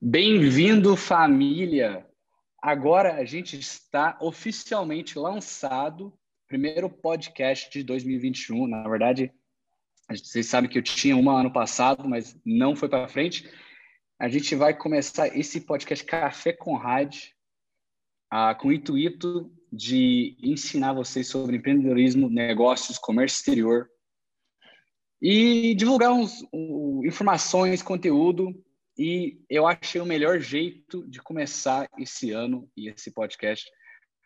Bem-vindo, 0.00 0.96
família! 0.96 2.06
Agora 2.62 3.16
a 3.16 3.24
gente 3.24 3.58
está 3.58 4.16
oficialmente 4.20 5.18
lançado, 5.18 6.16
primeiro 6.46 6.88
podcast 6.88 7.68
de 7.68 7.82
2021. 7.82 8.68
Na 8.68 8.88
verdade, 8.88 9.32
vocês 10.08 10.46
sabem 10.46 10.70
que 10.70 10.78
eu 10.78 10.82
tinha 10.84 11.16
uma 11.16 11.40
ano 11.40 11.52
passado, 11.52 12.08
mas 12.08 12.40
não 12.46 12.76
foi 12.76 12.88
para 12.88 13.08
frente. 13.08 13.50
A 14.20 14.28
gente 14.28 14.54
vai 14.54 14.72
começar 14.72 15.36
esse 15.36 15.62
podcast 15.62 16.04
Café 16.04 16.52
com 16.52 16.76
Rádio, 16.76 17.32
ah, 18.30 18.54
com 18.54 18.68
o 18.68 18.72
intuito 18.72 19.52
de 19.72 20.36
ensinar 20.40 20.92
vocês 20.92 21.26
sobre 21.26 21.56
empreendedorismo, 21.56 22.30
negócios, 22.30 22.98
comércio 22.98 23.38
exterior 23.38 23.90
e 25.20 25.74
divulgar 25.74 26.12
uns, 26.12 26.46
um, 26.52 27.04
informações, 27.04 27.82
conteúdo 27.82 28.54
e 28.98 29.40
eu 29.48 29.64
achei 29.64 30.00
o 30.00 30.06
melhor 30.06 30.40
jeito 30.40 31.08
de 31.08 31.20
começar 31.22 31.88
esse 31.96 32.32
ano 32.32 32.68
e 32.76 32.88
esse 32.88 33.12
podcast 33.12 33.70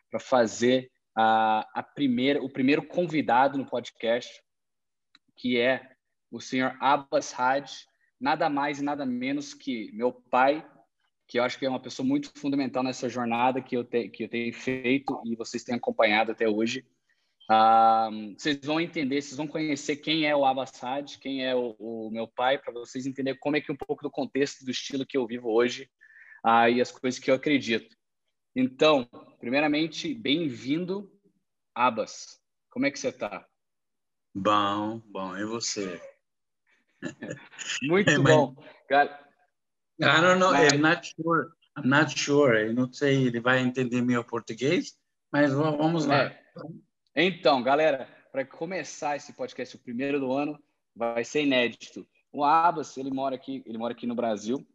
para 0.09 0.19
fazer 0.19 0.91
a, 1.15 1.67
a 1.75 1.83
primeira, 1.83 2.43
o 2.43 2.49
primeiro 2.49 2.83
convidado 2.87 3.55
no 3.55 3.67
podcast, 3.67 4.41
que 5.35 5.59
é 5.59 5.95
o 6.31 6.41
senhor 6.41 6.75
Abbas 6.79 7.37
Haj, 7.37 7.85
nada 8.19 8.49
mais 8.49 8.79
e 8.79 8.83
nada 8.83 9.05
menos 9.05 9.53
que 9.53 9.91
meu 9.93 10.11
pai, 10.11 10.67
que 11.27 11.37
eu 11.37 11.43
acho 11.43 11.59
que 11.59 11.65
é 11.67 11.69
uma 11.69 11.81
pessoa 11.81 12.07
muito 12.07 12.31
fundamental 12.35 12.81
nessa 12.81 13.07
jornada 13.07 13.61
que 13.61 13.77
eu, 13.77 13.83
te, 13.83 14.09
que 14.09 14.23
eu 14.23 14.29
tenho 14.29 14.51
feito 14.53 15.21
e 15.23 15.35
vocês 15.35 15.63
têm 15.63 15.75
acompanhado 15.75 16.31
até 16.31 16.49
hoje. 16.49 16.83
Ah, 17.49 18.09
vocês 18.37 18.59
vão 18.63 18.79
entender, 18.79 19.21
vocês 19.21 19.35
vão 19.35 19.47
conhecer 19.47 19.97
quem 19.97 20.25
é 20.25 20.35
o 20.35 20.45
Abassad, 20.45 21.17
quem 21.19 21.45
é 21.45 21.53
o, 21.53 21.75
o 21.77 22.09
meu 22.11 22.27
pai, 22.27 22.57
para 22.57 22.71
vocês 22.73 23.05
entenderem 23.05 23.39
como 23.39 23.57
é 23.57 23.61
que 23.61 23.71
um 23.71 23.75
pouco 23.75 24.01
do 24.01 24.09
contexto 24.09 24.63
do 24.63 24.71
estilo 24.71 25.05
que 25.05 25.17
eu 25.17 25.27
vivo 25.27 25.49
hoje 25.49 25.89
ah, 26.43 26.69
e 26.69 26.79
as 26.79 26.91
coisas 26.91 27.19
que 27.19 27.29
eu 27.29 27.35
acredito. 27.35 27.95
Então, 28.55 29.05
primeiramente, 29.39 30.13
bem-vindo, 30.13 31.11
Abas. 31.75 32.39
Como 32.69 32.85
é 32.85 32.91
que 32.91 32.99
você 32.99 33.09
está? 33.09 33.45
Bom, 34.33 35.01
bom. 35.07 35.35
E 35.37 35.45
você? 35.45 36.01
Muito 37.83 38.09
é, 38.09 38.19
bom. 38.19 38.55
Cara, 38.87 39.19
I 39.99 40.21
don't 40.21 40.39
know. 40.39 40.51
Mas... 40.51 40.73
I'm 40.73 40.81
not 40.81 41.13
sure. 41.15 41.49
I'm 41.77 41.87
not 41.87 42.19
sure. 42.19 42.67
Eu 42.67 42.73
não 42.73 42.91
sei, 42.91 43.27
ele 43.27 43.39
vai 43.39 43.59
entender 43.59 44.01
meu 44.01 44.23
português, 44.23 44.97
mas 45.31 45.51
vamos 45.51 46.05
lá. 46.05 46.23
É. 46.23 46.43
Então, 47.15 47.61
galera, 47.61 48.07
para 48.31 48.43
começar 48.43 49.15
esse 49.15 49.33
podcast, 49.33 49.75
o 49.75 49.79
primeiro 49.79 50.19
do 50.19 50.33
ano, 50.33 50.59
vai 50.95 51.23
ser 51.23 51.43
inédito. 51.43 52.07
O 52.31 52.43
Abbas, 52.43 52.97
ele 52.97 53.11
mora 53.11 53.35
aqui, 53.35 53.61
ele 53.67 53.77
mora 53.77 53.93
aqui 53.93 54.07
no 54.07 54.15
Brasil, 54.15 54.65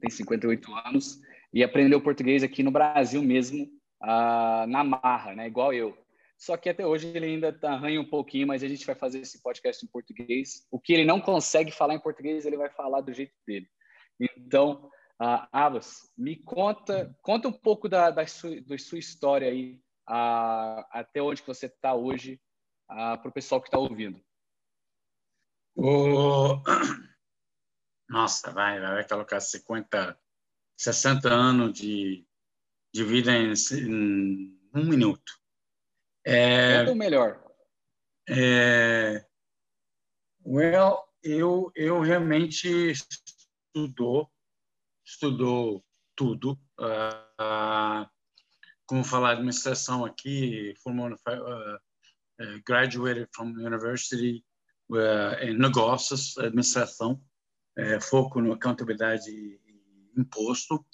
tem 0.00 0.08
58 0.08 0.72
anos 0.86 1.20
e 1.52 1.64
aprendeu 1.64 2.00
português 2.00 2.44
aqui 2.44 2.62
no 2.62 2.70
Brasil 2.70 3.20
mesmo, 3.24 3.64
uh, 4.00 4.68
na 4.68 4.84
marra, 4.84 5.34
né? 5.34 5.48
Igual 5.48 5.74
eu. 5.74 5.98
Só 6.36 6.56
que 6.56 6.68
até 6.68 6.86
hoje 6.86 7.08
ele 7.08 7.26
ainda 7.26 7.52
tá, 7.52 7.72
arranha 7.72 8.00
um 8.00 8.08
pouquinho, 8.08 8.46
mas 8.46 8.62
a 8.62 8.68
gente 8.68 8.86
vai 8.86 8.94
fazer 8.94 9.18
esse 9.18 9.42
podcast 9.42 9.84
em 9.84 9.88
português. 9.88 10.64
O 10.70 10.78
que 10.78 10.92
ele 10.92 11.04
não 11.04 11.20
consegue 11.20 11.72
falar 11.72 11.94
em 11.94 12.00
português, 12.00 12.46
ele 12.46 12.56
vai 12.56 12.70
falar 12.70 13.00
do 13.00 13.12
jeito 13.12 13.34
dele. 13.44 13.68
Então, 14.20 14.88
uh, 15.20 15.48
Abbas, 15.50 16.08
me 16.16 16.36
conta, 16.36 17.12
conta 17.20 17.48
um 17.48 17.52
pouco 17.52 17.88
da, 17.88 18.12
da, 18.12 18.24
sua, 18.28 18.60
da 18.60 18.78
sua 18.78 19.00
história 19.00 19.48
aí 19.48 19.80
até 20.08 21.22
onde 21.22 21.42
que 21.42 21.48
você 21.48 21.66
está 21.66 21.94
hoje 21.94 22.40
para 22.86 23.28
o 23.28 23.32
pessoal 23.32 23.60
que 23.60 23.68
está 23.68 23.78
ouvindo? 23.78 24.20
Nossa, 28.08 28.50
vai, 28.52 28.80
vai 28.80 29.06
colocar 29.06 29.38
50, 29.38 30.18
60 30.76 31.28
anos 31.28 31.78
de, 31.78 32.26
de 32.92 33.04
vida 33.04 33.32
em, 33.32 33.52
em 33.52 34.58
um 34.74 34.84
minuto. 34.84 35.38
É, 36.24 36.84
é 36.84 36.90
o 36.90 36.96
melhor. 36.96 37.44
É, 38.28 39.24
well, 40.44 41.08
eu, 41.22 41.70
eu 41.74 42.00
realmente 42.00 42.68
estudou, 43.74 44.30
estudou 45.04 45.84
tudo. 46.16 46.52
Uh, 46.78 48.08
como 48.88 49.04
falar 49.04 49.32
administração 49.32 50.04
aqui, 50.04 50.74
formou, 50.82 51.10
uh, 51.10 51.14
uh, 51.14 52.62
graduated 52.66 53.28
from 53.34 53.50
university 53.50 54.42
uh, 54.90 55.34
em 55.42 55.56
negócios, 55.56 56.36
administração, 56.38 57.22
uh, 57.78 58.00
foco 58.00 58.40
no 58.40 58.58
contabilidade 58.58 59.30
e 59.30 59.60
imposto. 60.16 60.84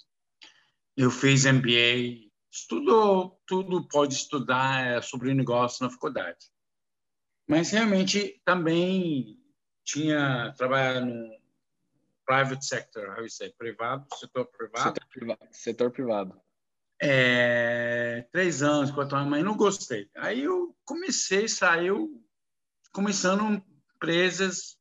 Eu 0.97 1.09
fiz 1.09 1.45
MBA, 1.45 2.29
estudou 2.51 3.41
tudo, 3.47 3.87
pode 3.87 4.13
estudar 4.13 5.01
sobre 5.01 5.33
negócio 5.33 5.85
na 5.85 5.89
faculdade. 5.89 6.51
Mas 7.47 7.71
realmente 7.71 8.41
também 8.43 9.39
tinha 9.85 10.53
trabalhado 10.57 11.05
no 11.05 11.29
private 12.25 12.65
sector, 12.65 13.19
you 13.19 13.29
say, 13.29 13.53
privado, 13.57 14.05
setor 14.15 14.47
privado. 14.47 14.83
Setor 14.83 15.07
privado. 15.07 15.47
Setor 15.51 15.91
privado 15.91 16.44
é, 17.01 18.27
três 18.31 18.61
anos, 18.61 18.91
quatro 18.91 19.17
anos, 19.17 19.29
mas 19.29 19.43
não 19.43 19.55
gostei. 19.55 20.09
Aí 20.15 20.43
eu 20.43 20.75
comecei, 20.85 21.47
saiu 21.47 22.21
começando 22.91 23.61
empresas, 23.95 24.77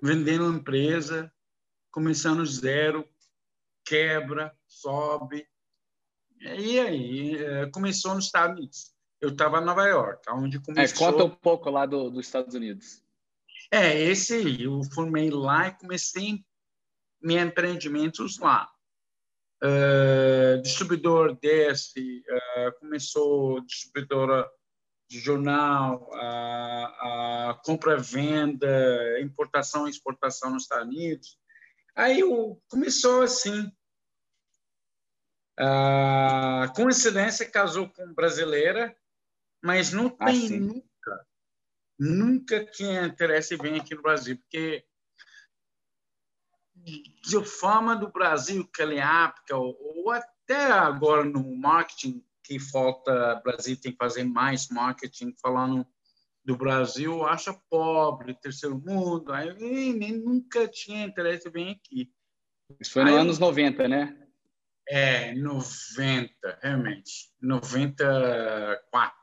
vendendo 0.00 0.52
empresa, 0.52 1.32
começando 1.90 2.44
zero, 2.46 3.08
quebra, 3.84 4.56
sobe. 4.66 5.46
E 6.40 6.78
aí, 6.78 7.36
é, 7.36 7.70
começou 7.70 8.14
nos 8.14 8.26
Estados 8.26 8.56
Unidos. 8.58 8.94
Eu 9.20 9.30
estava 9.30 9.60
em 9.60 9.64
Nova 9.64 9.86
York, 9.86 10.22
onde 10.30 10.60
começou... 10.60 11.08
É, 11.08 11.12
conta 11.12 11.24
um 11.24 11.30
pouco 11.30 11.70
lá 11.70 11.86
do, 11.86 12.10
dos 12.10 12.26
Estados 12.26 12.54
Unidos. 12.54 13.02
É, 13.70 13.98
esse. 13.98 14.62
Eu 14.62 14.82
formei 14.92 15.30
lá 15.30 15.68
e 15.68 15.78
comecei 15.78 16.44
meus 17.20 17.48
empreendimentos 17.48 18.38
lá. 18.38 18.70
Uh, 19.62 20.60
distribuidor 20.60 21.38
desse, 21.40 22.22
uh, 22.28 22.78
começou 22.78 23.60
distribuidora 23.62 24.46
de 25.08 25.18
jornal, 25.18 26.10
a, 26.14 27.50
a 27.50 27.54
compra-venda, 27.64 29.20
importação 29.20 29.86
e 29.86 29.90
exportação 29.90 30.50
nos 30.50 30.64
Estados 30.64 30.88
Unidos. 30.88 31.38
Aí 31.94 32.24
o, 32.24 32.60
começou 32.68 33.22
assim. 33.22 33.70
A 35.56 36.72
coincidência 36.74 37.48
casou 37.48 37.88
com 37.88 38.12
brasileira, 38.12 38.96
mas 39.62 39.92
não 39.92 40.10
tem 40.10 40.28
assim. 40.28 40.58
nunca, 40.58 41.26
nunca 41.96 42.64
tinha 42.66 43.06
interesse 43.06 43.54
em 43.54 43.58
vir 43.58 43.80
aqui 43.80 43.94
no 43.94 44.02
Brasil, 44.02 44.36
porque 44.36 44.84
de 46.84 47.44
fama 47.44 47.96
do 47.96 48.10
Brasil, 48.12 48.68
aquela 48.72 49.24
época, 49.24 49.56
ou, 49.56 49.76
ou 49.96 50.10
até 50.10 50.64
agora 50.72 51.24
no 51.24 51.56
marketing, 51.56 52.22
que 52.42 52.58
falta, 52.58 53.38
o 53.38 53.42
Brasil 53.42 53.76
tem 53.80 53.92
que 53.92 53.98
fazer 53.98 54.24
mais 54.24 54.68
marketing 54.68 55.34
falando 55.40 55.86
do 56.44 56.56
Brasil, 56.56 57.24
acha 57.24 57.54
pobre, 57.70 58.34
terceiro 58.34 58.78
mundo, 58.78 59.32
aí 59.32 59.94
nem, 59.94 60.12
nunca 60.12 60.68
tinha 60.68 61.04
interesse 61.04 61.48
bem 61.48 61.70
aqui. 61.70 62.12
Isso 62.78 62.92
foi 62.92 63.04
nos 63.04 63.14
anos 63.14 63.38
90, 63.38 63.88
né? 63.88 64.20
É, 64.86 65.34
90, 65.34 66.58
realmente. 66.62 67.32
94. 67.40 69.18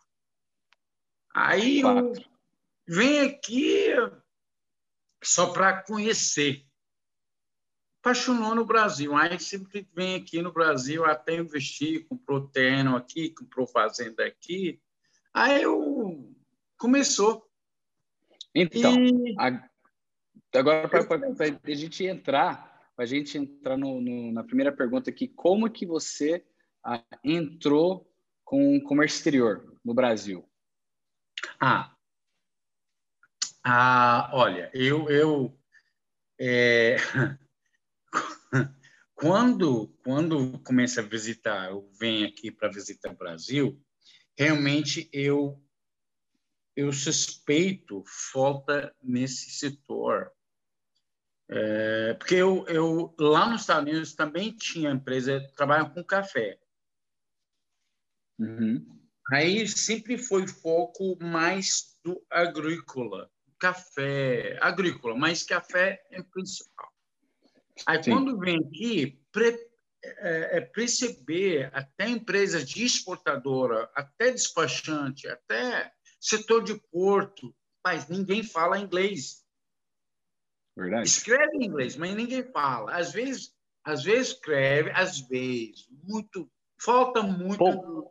Aí 1.35 1.81
eu 1.81 2.13
venho 2.87 3.29
aqui 3.29 3.93
só 5.23 5.53
para 5.53 5.83
conhecer 5.83 6.65
apaixonou 8.01 8.55
no 8.55 8.65
Brasil. 8.65 9.15
Aí 9.15 9.39
sempre 9.39 9.87
vem 9.93 10.15
aqui 10.15 10.41
no 10.41 10.51
Brasil, 10.51 11.05
até 11.05 11.35
investir, 11.35 12.07
comprou 12.07 12.47
terreno 12.47 12.95
aqui, 12.97 13.29
comprou 13.29 13.67
fazenda 13.67 14.25
aqui. 14.25 14.81
Aí 15.31 15.61
eu 15.61 16.35
começou. 16.77 17.47
Então, 18.53 18.93
e... 18.99 19.35
agora 20.53 20.89
para 20.89 21.61
a 21.63 21.75
gente 21.75 22.03
entrar, 22.03 22.91
para 22.95 23.05
a 23.05 23.07
gente 23.07 23.37
entrar 23.37 23.77
no, 23.77 24.01
no, 24.01 24.31
na 24.33 24.43
primeira 24.43 24.71
pergunta 24.71 25.09
aqui, 25.11 25.27
como 25.27 25.69
que 25.69 25.85
você 25.85 26.43
ah, 26.83 27.03
entrou 27.23 28.11
com 28.43 28.75
o 28.75 28.83
comércio 28.83 29.17
exterior 29.17 29.77
no 29.85 29.93
Brasil? 29.93 30.43
Ah, 31.59 31.95
ah 33.63 34.31
olha, 34.33 34.71
eu, 34.73 35.07
eu 35.09 35.57
é, 36.39 36.97
quando 39.15 39.87
quando 40.03 40.59
começa 40.59 41.01
a 41.01 41.05
visitar, 41.05 41.69
eu 41.69 41.89
venho 41.99 42.27
aqui 42.27 42.51
para 42.51 42.71
visitar 42.71 43.11
o 43.11 43.17
Brasil, 43.17 43.79
realmente 44.37 45.09
eu 45.13 45.61
eu 46.75 46.91
suspeito 46.91 48.03
falta 48.05 48.95
nesse 49.01 49.51
setor. 49.51 50.31
É, 51.49 52.13
porque 52.13 52.35
eu, 52.35 52.65
eu, 52.67 53.13
lá 53.19 53.49
nos 53.49 53.61
Estados 53.61 53.83
Unidos, 53.83 54.15
também 54.15 54.55
tinha 54.55 54.89
empresa 54.89 55.41
que 55.41 55.53
trabalha 55.53 55.89
com 55.89 56.01
café. 56.01 56.57
Uhum. 58.39 59.01
Aí 59.31 59.67
sempre 59.67 60.17
foi 60.17 60.47
foco 60.47 61.17
mais 61.21 61.97
do 62.03 62.25
agrícola, 62.29 63.29
café, 63.59 64.57
agrícola, 64.61 65.15
mas 65.15 65.43
café 65.43 66.01
é 66.09 66.23
principal. 66.23 66.91
Aí 67.85 68.03
Sim. 68.03 68.11
quando 68.11 68.37
vem 68.37 68.57
aqui, 68.57 69.19
pre, 69.31 69.57
é, 70.03 70.57
é 70.57 70.61
perceber 70.61 71.69
até 71.73 72.07
empresas 72.09 72.67
de 72.67 72.83
exportadora, 72.83 73.89
até 73.95 74.31
despachante, 74.31 75.27
até 75.27 75.91
setor 76.19 76.63
de 76.63 76.75
porto, 76.91 77.55
mas 77.85 78.07
ninguém 78.07 78.43
fala 78.43 78.79
inglês. 78.79 79.45
Verdade. 80.75 81.07
Escreve 81.07 81.57
em 81.57 81.65
inglês, 81.65 81.95
mas 81.95 82.15
ninguém 82.15 82.43
fala. 82.51 82.95
Às 82.95 83.11
vezes, 83.11 83.53
às 83.83 84.03
vezes 84.03 84.33
escreve, 84.33 84.91
às 84.91 85.19
vezes 85.19 85.87
muito, 86.03 86.49
falta 86.79 87.21
muito. 87.21 87.57
Pou... 87.57 88.09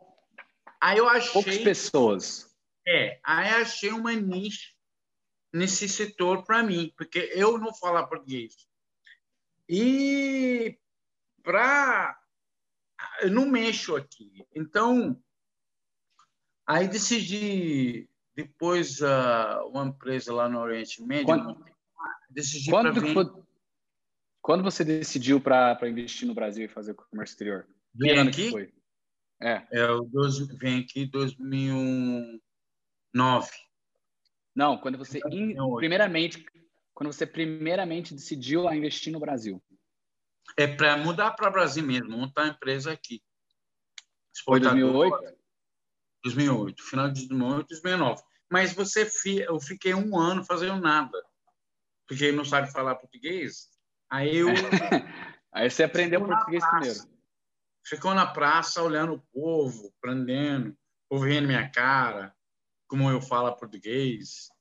Aí 0.81 0.97
eu 0.97 1.07
achei. 1.07 1.31
Poucas 1.31 1.57
pessoas. 1.57 2.51
É, 2.87 3.19
aí 3.23 3.49
achei 3.49 3.91
uma 3.91 4.13
niche 4.13 4.73
nesse 5.53 5.87
setor 5.87 6.43
para 6.43 6.63
mim, 6.63 6.93
porque 6.97 7.31
eu 7.35 7.57
não 7.57 7.73
falo 7.73 8.07
português. 8.07 8.55
E 9.73 10.77
para 11.41 12.19
eu 13.21 13.31
não 13.31 13.49
mexo 13.49 13.95
aqui. 13.95 14.45
Então, 14.53 15.17
aí 16.67 16.89
decidi 16.89 18.09
depois 18.35 18.99
uh, 18.99 19.65
uma 19.69 19.85
empresa 19.85 20.33
lá 20.33 20.49
no 20.49 20.59
Oriente 20.59 21.01
Médio 21.01 21.25
quando, 21.25 21.65
decidi 22.29 22.69
quando, 22.69 22.91
vir... 22.99 23.15
quando 24.41 24.61
você 24.61 24.83
decidiu 24.83 25.39
para 25.39 25.87
investir 25.87 26.27
no 26.27 26.33
Brasil 26.33 26.65
e 26.65 26.67
fazer 26.67 26.93
comércio 26.93 27.31
exterior? 27.33 27.65
Vem 27.95 28.19
aqui? 28.19 28.51
foi? 28.51 28.73
É. 29.41 29.65
é 29.71 29.89
o 29.89 30.01
12, 30.01 30.53
vem 30.57 30.81
aqui 30.81 31.05
2009. 31.05 33.49
Não, 34.53 34.77
quando 34.77 34.97
você 34.97 35.21
in, 35.31 35.55
primeiramente 35.77 36.45
quando 37.01 37.11
você 37.11 37.25
primeiramente 37.25 38.13
decidiu 38.13 38.67
a 38.67 38.75
investir 38.75 39.11
no 39.11 39.19
Brasil? 39.19 39.59
É 40.55 40.67
para 40.67 40.95
mudar 40.97 41.31
para 41.31 41.49
o 41.49 41.51
Brasil 41.51 41.83
mesmo, 41.83 42.11
montar 42.11 42.43
a 42.43 42.47
empresa 42.49 42.91
aqui. 42.91 43.23
Foi 44.45 44.59
2008? 44.59 45.35
2008, 46.23 46.83
final 46.83 47.09
de 47.09 47.27
2008, 47.27 47.67
2009. 47.69 48.21
Mas 48.51 48.73
você, 48.73 49.09
eu 49.47 49.59
fiquei 49.59 49.95
um 49.95 50.15
ano 50.15 50.45
fazendo 50.45 50.79
nada, 50.79 51.19
porque 52.07 52.31
não 52.31 52.45
sabe 52.45 52.71
falar 52.71 52.93
português. 52.93 53.67
Aí 54.07 54.37
eu. 54.37 54.49
Aí 55.51 55.71
você 55.71 55.81
aprendeu 55.81 56.23
português 56.23 56.63
primeiro. 56.69 56.99
Ficou 57.83 58.13
na 58.13 58.27
praça 58.27 58.83
olhando 58.83 59.13
o 59.13 59.21
povo, 59.33 59.91
aprendendo, 59.97 60.69
o 60.69 61.15
povo 61.15 61.25
rindo 61.25 61.47
minha 61.47 61.67
cara, 61.67 62.31
como 62.87 63.09
eu 63.09 63.19
falo 63.19 63.51
português. 63.55 64.51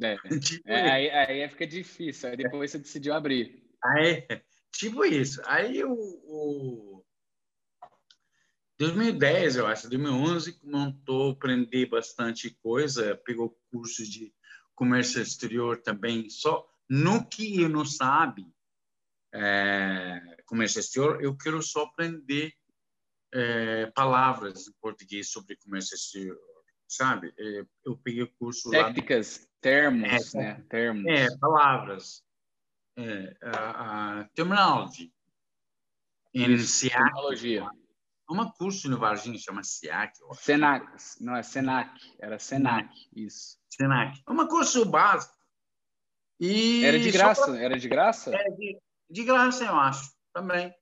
É, 0.00 0.16
tipo 0.40 0.68
é, 0.68 0.90
aí, 0.90 1.10
aí 1.10 1.48
fica 1.48 1.66
difícil, 1.66 2.30
aí 2.30 2.36
depois 2.36 2.70
você 2.70 2.78
decidiu 2.78 3.14
abrir. 3.14 3.62
Aí, 3.82 4.26
tipo 4.72 5.04
isso. 5.04 5.40
Aí 5.46 5.84
o, 5.84 5.92
o 5.92 7.04
2010, 8.78 9.56
eu 9.56 9.66
acho, 9.66 9.88
2011, 9.88 10.58
montou, 10.64 11.32
aprender 11.32 11.86
bastante 11.86 12.50
coisa, 12.62 13.16
pegou 13.24 13.56
curso 13.70 14.02
de 14.04 14.34
comércio 14.74 15.22
exterior 15.22 15.80
também. 15.80 16.28
Só 16.28 16.66
no 16.88 17.24
que 17.26 17.60
eu 17.62 17.68
não 17.68 17.84
sabe 17.84 18.46
é, 19.32 20.20
comércio 20.46 20.80
exterior, 20.80 21.22
eu 21.22 21.36
quero 21.36 21.62
só 21.62 21.84
aprender 21.84 22.52
é, 23.32 23.86
palavras 23.86 24.68
em 24.68 24.72
português 24.80 25.30
sobre 25.30 25.56
comércio 25.56 25.94
exterior, 25.94 26.38
sabe? 26.88 27.32
É, 27.38 27.64
eu 27.84 27.96
peguei 27.96 28.22
o 28.22 28.32
curso 28.34 28.70
técnicas, 28.70 29.48
termos, 29.64 30.34
é, 30.34 30.38
né? 30.38 30.64
Termos. 30.68 31.06
É, 31.06 31.38
palavras, 31.38 32.22
é, 32.98 33.34
a, 33.42 34.20
a 34.20 34.24
terminology, 34.34 35.10
em 36.34 36.56
Tecnologia. 36.56 37.66
Uma 38.28 38.52
curso 38.52 38.90
no 38.90 38.98
Varginha 38.98 39.38
chama 39.38 39.62
SEAC. 39.62 40.18
Senac, 40.34 40.86
não 41.20 41.34
é 41.34 41.42
Senac, 41.42 41.90
era 42.18 42.38
Senac, 42.38 42.88
isso. 43.14 43.58
Senac. 43.70 44.22
É 44.26 44.30
uma 44.30 44.46
curso 44.46 44.84
básico. 44.84 45.34
E 46.38 46.84
era 46.84 46.98
de 46.98 47.10
graça, 47.10 47.46
pra... 47.46 47.58
era 47.58 47.78
de 47.78 47.88
graça? 47.88 48.34
É 48.34 48.50
de, 48.50 48.78
de 49.08 49.24
graça, 49.24 49.64
eu 49.64 49.76
acho, 49.76 50.12
também. 50.32 50.74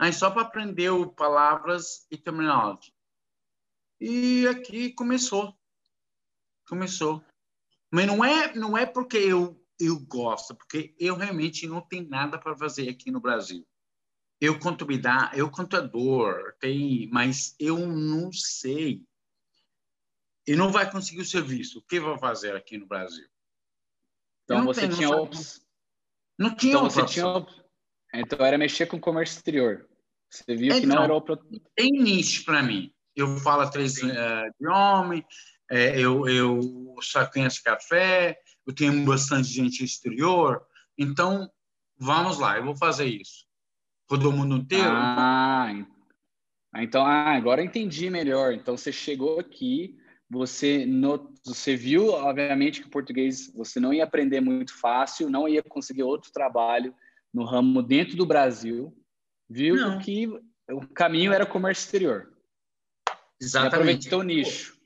Aí 0.00 0.12
só 0.12 0.30
para 0.30 0.42
aprender 0.42 0.90
palavras 1.14 2.06
e 2.10 2.16
terminologia. 2.16 2.92
E 4.00 4.48
aqui 4.48 4.92
começou. 4.94 5.54
Começou. 6.66 7.22
Mas 7.90 8.06
não 8.06 8.24
é, 8.24 8.54
não 8.54 8.78
é 8.78 8.86
porque 8.86 9.16
eu, 9.16 9.60
eu 9.78 9.98
gosto, 10.00 10.54
porque 10.54 10.94
eu 10.98 11.16
realmente 11.16 11.66
não 11.66 11.80
tenho 11.80 12.08
nada 12.08 12.38
para 12.38 12.56
fazer 12.56 12.88
aqui 12.88 13.10
no 13.10 13.20
Brasil. 13.20 13.66
Eu 14.40 14.58
contabilidade, 14.58 15.38
eu 15.38 15.50
contador, 15.50 16.54
tem, 16.58 17.08
mas 17.12 17.54
eu 17.58 17.86
não 17.86 18.32
sei. 18.32 19.04
E 20.46 20.56
não 20.56 20.72
vai 20.72 20.90
conseguir 20.90 21.20
o 21.20 21.24
serviço. 21.24 21.78
O 21.78 21.82
que 21.82 22.00
vou 22.00 22.18
fazer 22.18 22.56
aqui 22.56 22.78
no 22.78 22.86
Brasil? 22.86 23.28
Então 24.44 24.64
você 24.64 24.82
tenho, 24.82 24.94
tinha 24.94 25.10
opção. 25.10 25.62
Não 26.38 26.54
tinha 26.54 26.72
então, 26.72 26.84
você 26.88 27.04
tinha 27.04 27.26
op... 27.26 27.52
Então 28.14 28.44
era 28.44 28.56
mexer 28.56 28.86
com 28.86 28.98
comércio 28.98 29.36
exterior. 29.36 29.88
Você 30.30 30.56
viu 30.56 30.68
então, 30.68 30.80
que 30.80 30.86
não 30.86 31.04
então, 31.04 31.04
era 31.04 31.14
o 31.14 31.36
Tem 31.74 31.90
nicho 31.90 32.44
para 32.44 32.62
mim. 32.62 32.92
Eu 33.14 33.36
falo 33.38 33.68
três 33.70 33.98
uh, 33.98 34.06
idiomas, 34.58 35.24
é, 35.70 35.98
eu, 35.98 36.28
eu 36.28 36.96
só 37.00 37.24
conheço 37.24 37.62
café, 37.62 38.38
eu 38.66 38.74
tenho 38.74 39.04
bastante 39.04 39.48
gente 39.48 39.84
exterior. 39.84 40.62
Então, 40.98 41.50
vamos 41.96 42.38
lá, 42.38 42.58
eu 42.58 42.64
vou 42.64 42.76
fazer 42.76 43.06
isso 43.06 43.48
todo 44.10 44.32
mundo 44.32 44.56
inteiro. 44.56 44.90
Ah, 44.90 45.72
então 46.78 47.06
ah, 47.06 47.36
agora 47.36 47.60
eu 47.60 47.64
entendi 47.64 48.10
melhor. 48.10 48.52
Então 48.52 48.76
você 48.76 48.90
chegou 48.90 49.38
aqui, 49.38 49.96
você 50.28 50.84
no, 50.84 51.32
você 51.44 51.76
viu, 51.76 52.08
obviamente, 52.08 52.80
que 52.80 52.88
o 52.88 52.90
português 52.90 53.52
você 53.54 53.78
não 53.78 53.94
ia 53.94 54.02
aprender 54.02 54.40
muito 54.40 54.76
fácil, 54.76 55.30
não 55.30 55.48
ia 55.48 55.62
conseguir 55.62 56.02
outro 56.02 56.32
trabalho 56.32 56.92
no 57.32 57.44
ramo 57.44 57.80
dentro 57.84 58.16
do 58.16 58.26
Brasil, 58.26 58.92
viu 59.48 59.76
não. 59.76 60.00
que 60.00 60.26
o 60.68 60.80
caminho 60.88 61.32
era 61.32 61.46
comércio 61.46 61.84
exterior. 61.84 62.32
Exatamente. 63.40 64.06
E 64.06 64.08
aproveitou 64.08 64.20
o 64.20 64.24
nicho. 64.24 64.79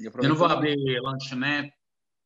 Eu 0.00 0.28
não 0.28 0.36
vou 0.36 0.46
abrir 0.46 0.76
lanchonete. 1.00 1.72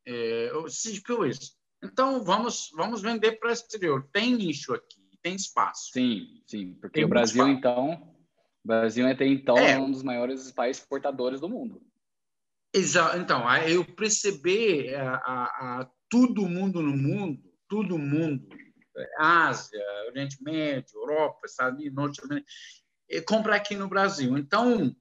É, 0.07 0.51
eu, 0.51 0.67
isso. 0.67 1.55
Então 1.83 2.23
vamos 2.23 2.71
vamos 2.75 3.01
vender 3.01 3.33
para 3.33 3.51
o 3.51 3.53
exterior. 3.53 4.09
Tem 4.13 4.35
nicho 4.35 4.75
aqui 4.75 5.01
tem 5.23 5.35
espaço. 5.35 5.91
Sim, 5.93 6.43
sim, 6.47 6.75
porque 6.75 7.01
tem 7.01 7.05
o 7.05 7.09
Brasil, 7.09 7.47
espaço. 7.47 7.59
então, 7.59 8.15
o 8.65 8.69
Brasil 8.69 9.07
até 9.07 9.27
então 9.27 9.57
é 9.57 9.79
um 9.79 9.91
dos 9.91 10.03
maiores 10.03 10.51
países 10.53 10.83
exportadores 10.83 11.41
do 11.41 11.49
mundo. 11.49 11.81
Exato. 12.73 13.19
Então, 13.19 13.45
eu 13.65 13.85
perceber 13.85 14.95
a, 14.95 15.15
a, 15.17 15.81
a 15.81 15.91
todo 16.09 16.49
mundo 16.49 16.83
no 16.83 16.97
mundo, 16.97 17.43
todo 17.69 17.99
mundo, 17.99 18.47
Ásia, 19.19 19.81
Oriente 20.09 20.43
Médio, 20.43 20.99
Europa, 20.99 21.41
Estados 21.45 21.79
Unidos, 21.79 21.95
Norte 21.95 22.21
América, 22.23 22.49
comprar 23.27 23.57
aqui 23.57 23.75
no 23.75 23.89
Brasil. 23.89 24.37
Então, 24.39 24.95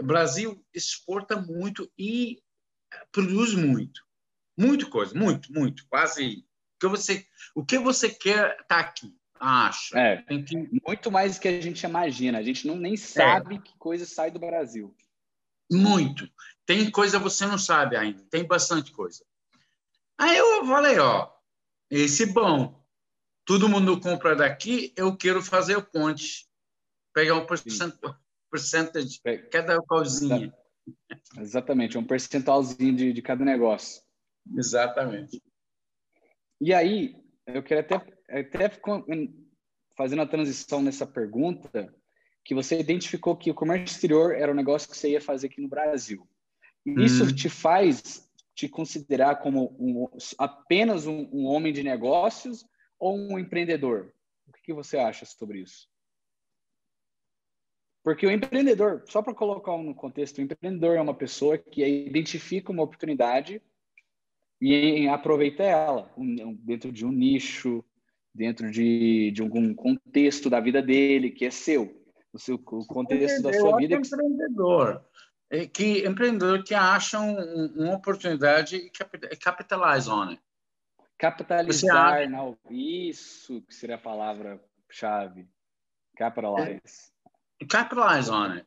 o 0.00 0.04
Brasil 0.04 0.64
exporta 0.74 1.36
muito 1.36 1.90
e 1.98 2.42
produz 3.12 3.54
muito. 3.54 4.02
Muito 4.58 4.90
coisa, 4.90 5.14
muito, 5.14 5.52
muito, 5.52 5.86
quase. 5.88 6.44
O 6.76 6.80
que 6.80 6.88
você, 6.88 7.26
o 7.54 7.64
que 7.64 7.78
você 7.78 8.10
quer 8.10 8.58
está 8.60 8.80
aqui. 8.80 9.14
Acho. 9.38 9.96
É, 9.96 10.22
que... 10.22 10.68
muito 10.86 11.10
mais 11.10 11.36
do 11.36 11.40
que 11.40 11.48
a 11.48 11.60
gente 11.60 11.82
imagina. 11.84 12.38
A 12.38 12.42
gente 12.42 12.66
não 12.66 12.76
nem 12.76 12.94
sabe 12.96 13.56
é. 13.56 13.58
que 13.58 13.76
coisa 13.78 14.04
sai 14.04 14.30
do 14.30 14.38
Brasil. 14.38 14.94
Muito. 15.72 16.28
Tem 16.66 16.90
coisa 16.90 17.18
você 17.18 17.46
não 17.46 17.56
sabe 17.56 17.96
ainda. 17.96 18.22
Tem 18.24 18.44
bastante 18.44 18.92
coisa. 18.92 19.24
Aí 20.18 20.36
eu 20.36 20.66
falei, 20.66 20.98
ó, 20.98 21.30
esse 21.90 22.26
bom. 22.26 22.78
Todo 23.46 23.68
mundo 23.68 23.98
compra 23.98 24.36
daqui, 24.36 24.92
eu 24.94 25.16
quero 25.16 25.42
fazer 25.42 25.76
o 25.76 25.82
ponte. 25.82 26.46
Pegar 27.14 27.36
um 27.36 27.46
percentual, 27.46 28.14
de 28.50 29.20
cada 29.50 29.80
coisinha. 29.82 30.52
Exatamente, 31.38 31.96
um 31.96 32.06
percentualzinho 32.06 32.96
de, 32.96 33.12
de 33.12 33.22
cada 33.22 33.44
negócio. 33.44 34.02
Exatamente. 34.56 35.42
E 36.60 36.74
aí, 36.74 37.16
eu 37.46 37.62
queria 37.62 37.80
até 37.80 37.96
até 38.28 38.70
fazendo 39.96 40.22
a 40.22 40.26
transição 40.26 40.82
nessa 40.82 41.06
pergunta, 41.06 41.92
que 42.44 42.54
você 42.54 42.78
identificou 42.78 43.36
que 43.36 43.50
o 43.50 43.54
comércio 43.54 43.94
exterior 43.94 44.34
era 44.34 44.50
um 44.50 44.54
negócio 44.54 44.88
que 44.88 44.96
você 44.96 45.10
ia 45.10 45.20
fazer 45.20 45.48
aqui 45.48 45.60
no 45.60 45.68
Brasil. 45.68 46.26
Isso 46.86 47.24
hum. 47.24 47.34
te 47.34 47.48
faz 47.48 48.28
te 48.54 48.68
considerar 48.68 49.36
como 49.36 49.74
um, 49.78 50.06
apenas 50.38 51.06
um, 51.06 51.28
um, 51.32 51.46
homem 51.46 51.72
de 51.72 51.82
negócios 51.82 52.66
ou 52.98 53.16
um 53.16 53.38
empreendedor? 53.38 54.12
O 54.46 54.52
que, 54.52 54.62
que 54.62 54.74
você 54.74 54.98
acha 54.98 55.24
sobre 55.24 55.60
isso? 55.60 55.88
Porque 58.02 58.26
o 58.26 58.30
empreendedor, 58.30 59.02
só 59.06 59.20
para 59.22 59.34
colocar 59.34 59.76
no 59.76 59.94
contexto, 59.94 60.38
o 60.38 60.40
empreendedor 60.40 60.96
é 60.96 61.00
uma 61.00 61.14
pessoa 61.14 61.58
que 61.58 61.84
identifica 61.84 62.72
uma 62.72 62.82
oportunidade 62.82 63.62
e 64.60 65.06
aproveita 65.08 65.62
ela 65.62 66.10
dentro 66.60 66.90
de 66.90 67.04
um 67.04 67.12
nicho, 67.12 67.84
dentro 68.34 68.70
de, 68.70 69.30
de 69.32 69.42
algum 69.42 69.74
contexto 69.74 70.48
da 70.48 70.60
vida 70.60 70.82
dele 70.82 71.30
que 71.30 71.44
é 71.44 71.50
seu, 71.50 72.04
o 72.32 72.38
seu 72.38 72.56
o 72.56 72.86
contexto 72.86 73.42
da 73.42 73.52
sua 73.52 73.76
vida. 73.76 73.96
É 73.96 73.98
empreendedor, 73.98 75.04
é 75.50 75.66
que 75.66 76.06
empreendedor 76.06 76.62
que 76.64 76.74
acha 76.74 77.20
um, 77.20 77.66
uma 77.74 77.96
oportunidade 77.96 78.76
e 78.76 78.90
capitalize 79.36 80.08
on 80.08 80.30
it. 80.30 80.42
Capitalizar, 81.18 82.30
não, 82.30 82.56
isso 82.70 83.60
que 83.62 83.74
seria 83.74 83.96
a 83.96 83.98
palavra 83.98 84.58
chave. 84.88 85.46
Capitalize. 86.16 87.12
Capitalize 87.68 88.30
on 88.30 88.52
it. 88.52 88.66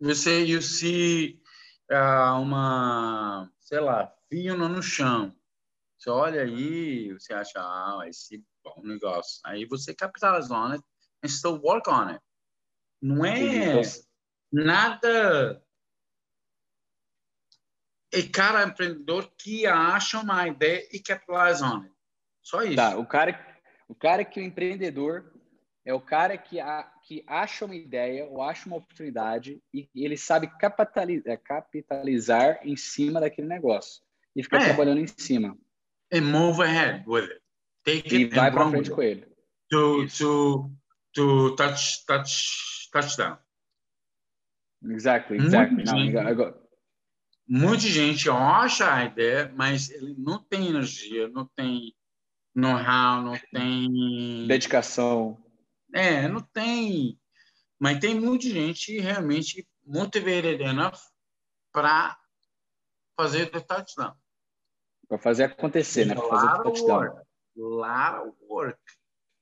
Você, 0.00 0.44
you 0.44 0.62
see 0.62 1.40
uh, 1.90 2.40
uma, 2.40 3.50
sei 3.60 3.80
lá, 3.80 4.12
fio 4.28 4.56
no 4.56 4.82
chão. 4.82 5.34
Você 5.98 6.10
olha 6.10 6.42
aí, 6.42 7.12
você 7.12 7.34
acha, 7.34 7.60
ah, 7.60 8.04
esse 8.06 8.42
bom 8.64 8.80
negócio. 8.82 9.40
Aí 9.44 9.66
você 9.66 9.94
capitalize 9.94 10.50
on 10.50 10.72
it 10.72 10.84
and 11.22 11.28
still 11.28 11.60
work 11.62 11.88
on 11.90 12.08
it. 12.08 12.20
Não 13.02 13.24
é 13.24 13.82
nada 14.52 15.62
é 18.12 18.22
cara 18.22 18.64
empreendedor 18.64 19.30
que 19.38 19.66
acha 19.66 20.18
uma 20.18 20.46
ideia 20.48 20.88
e 20.92 20.98
capitalize 21.00 21.62
on 21.62 21.82
it. 21.82 21.94
Só 22.42 22.62
isso. 22.62 22.76
Tá, 22.76 22.96
o 22.98 23.06
cara, 23.06 23.62
o 23.88 23.94
cara 23.94 24.24
que 24.24 24.40
é 24.40 24.42
o 24.42 24.46
empreendedor 24.46 25.32
é 25.84 25.94
o 25.94 26.00
cara 26.00 26.36
que, 26.36 26.58
a, 26.58 26.90
que 27.10 27.24
acha 27.26 27.64
uma 27.64 27.74
ideia 27.74 28.24
ou 28.26 28.40
acha 28.40 28.68
uma 28.68 28.76
oportunidade 28.76 29.60
e 29.74 29.88
ele 29.96 30.16
sabe 30.16 30.46
capitalizar, 30.60 31.32
é, 31.32 31.36
capitalizar 31.36 32.60
em 32.62 32.76
cima 32.76 33.18
daquele 33.20 33.48
negócio 33.48 34.00
e 34.36 34.44
ficar 34.44 34.62
é. 34.62 34.66
trabalhando 34.66 35.00
em 35.00 35.08
cima. 35.08 35.58
And 36.12 36.20
move 36.20 36.62
ahead 36.62 37.02
with 37.08 37.22
it. 37.24 37.40
Take 37.84 38.14
e 38.14 38.26
vai 38.26 38.52
para 38.52 38.70
frente 38.70 38.90
com 38.92 39.02
ele. 39.02 39.26
To, 39.72 40.06
to, 40.06 40.70
to 41.12 41.56
touch, 41.56 42.06
touch, 42.06 42.88
touchdown. 42.92 43.38
Exactly, 44.84 45.38
exactly. 45.38 45.82
Muita 47.48 47.88
gente 47.88 48.30
acha 48.30 48.94
a 48.94 49.04
ideia, 49.04 49.52
mas 49.56 49.90
ele 49.90 50.14
não 50.16 50.38
tem 50.44 50.68
energia, 50.68 51.28
não 51.28 51.44
tem 51.56 51.92
know-how, 52.54 53.20
não 53.20 53.36
tem 53.52 54.46
dedicação. 54.46 55.36
É, 55.94 56.28
não 56.28 56.40
tem. 56.40 57.18
Mas 57.78 57.98
tem 57.98 58.18
muita 58.18 58.48
gente 58.48 58.98
realmente 58.98 59.66
enough 60.62 60.98
para 61.72 62.18
fazer 63.16 63.54
o 63.54 63.60
touchdown. 63.60 64.14
Para 65.08 65.18
fazer 65.18 65.44
acontecer, 65.44 66.04
né? 66.04 66.14
Para 66.14 66.28
fazer 66.28 66.46
o 66.46 66.62
touchdown. 66.62 67.20
Of 67.56 68.38
work. 68.48 68.80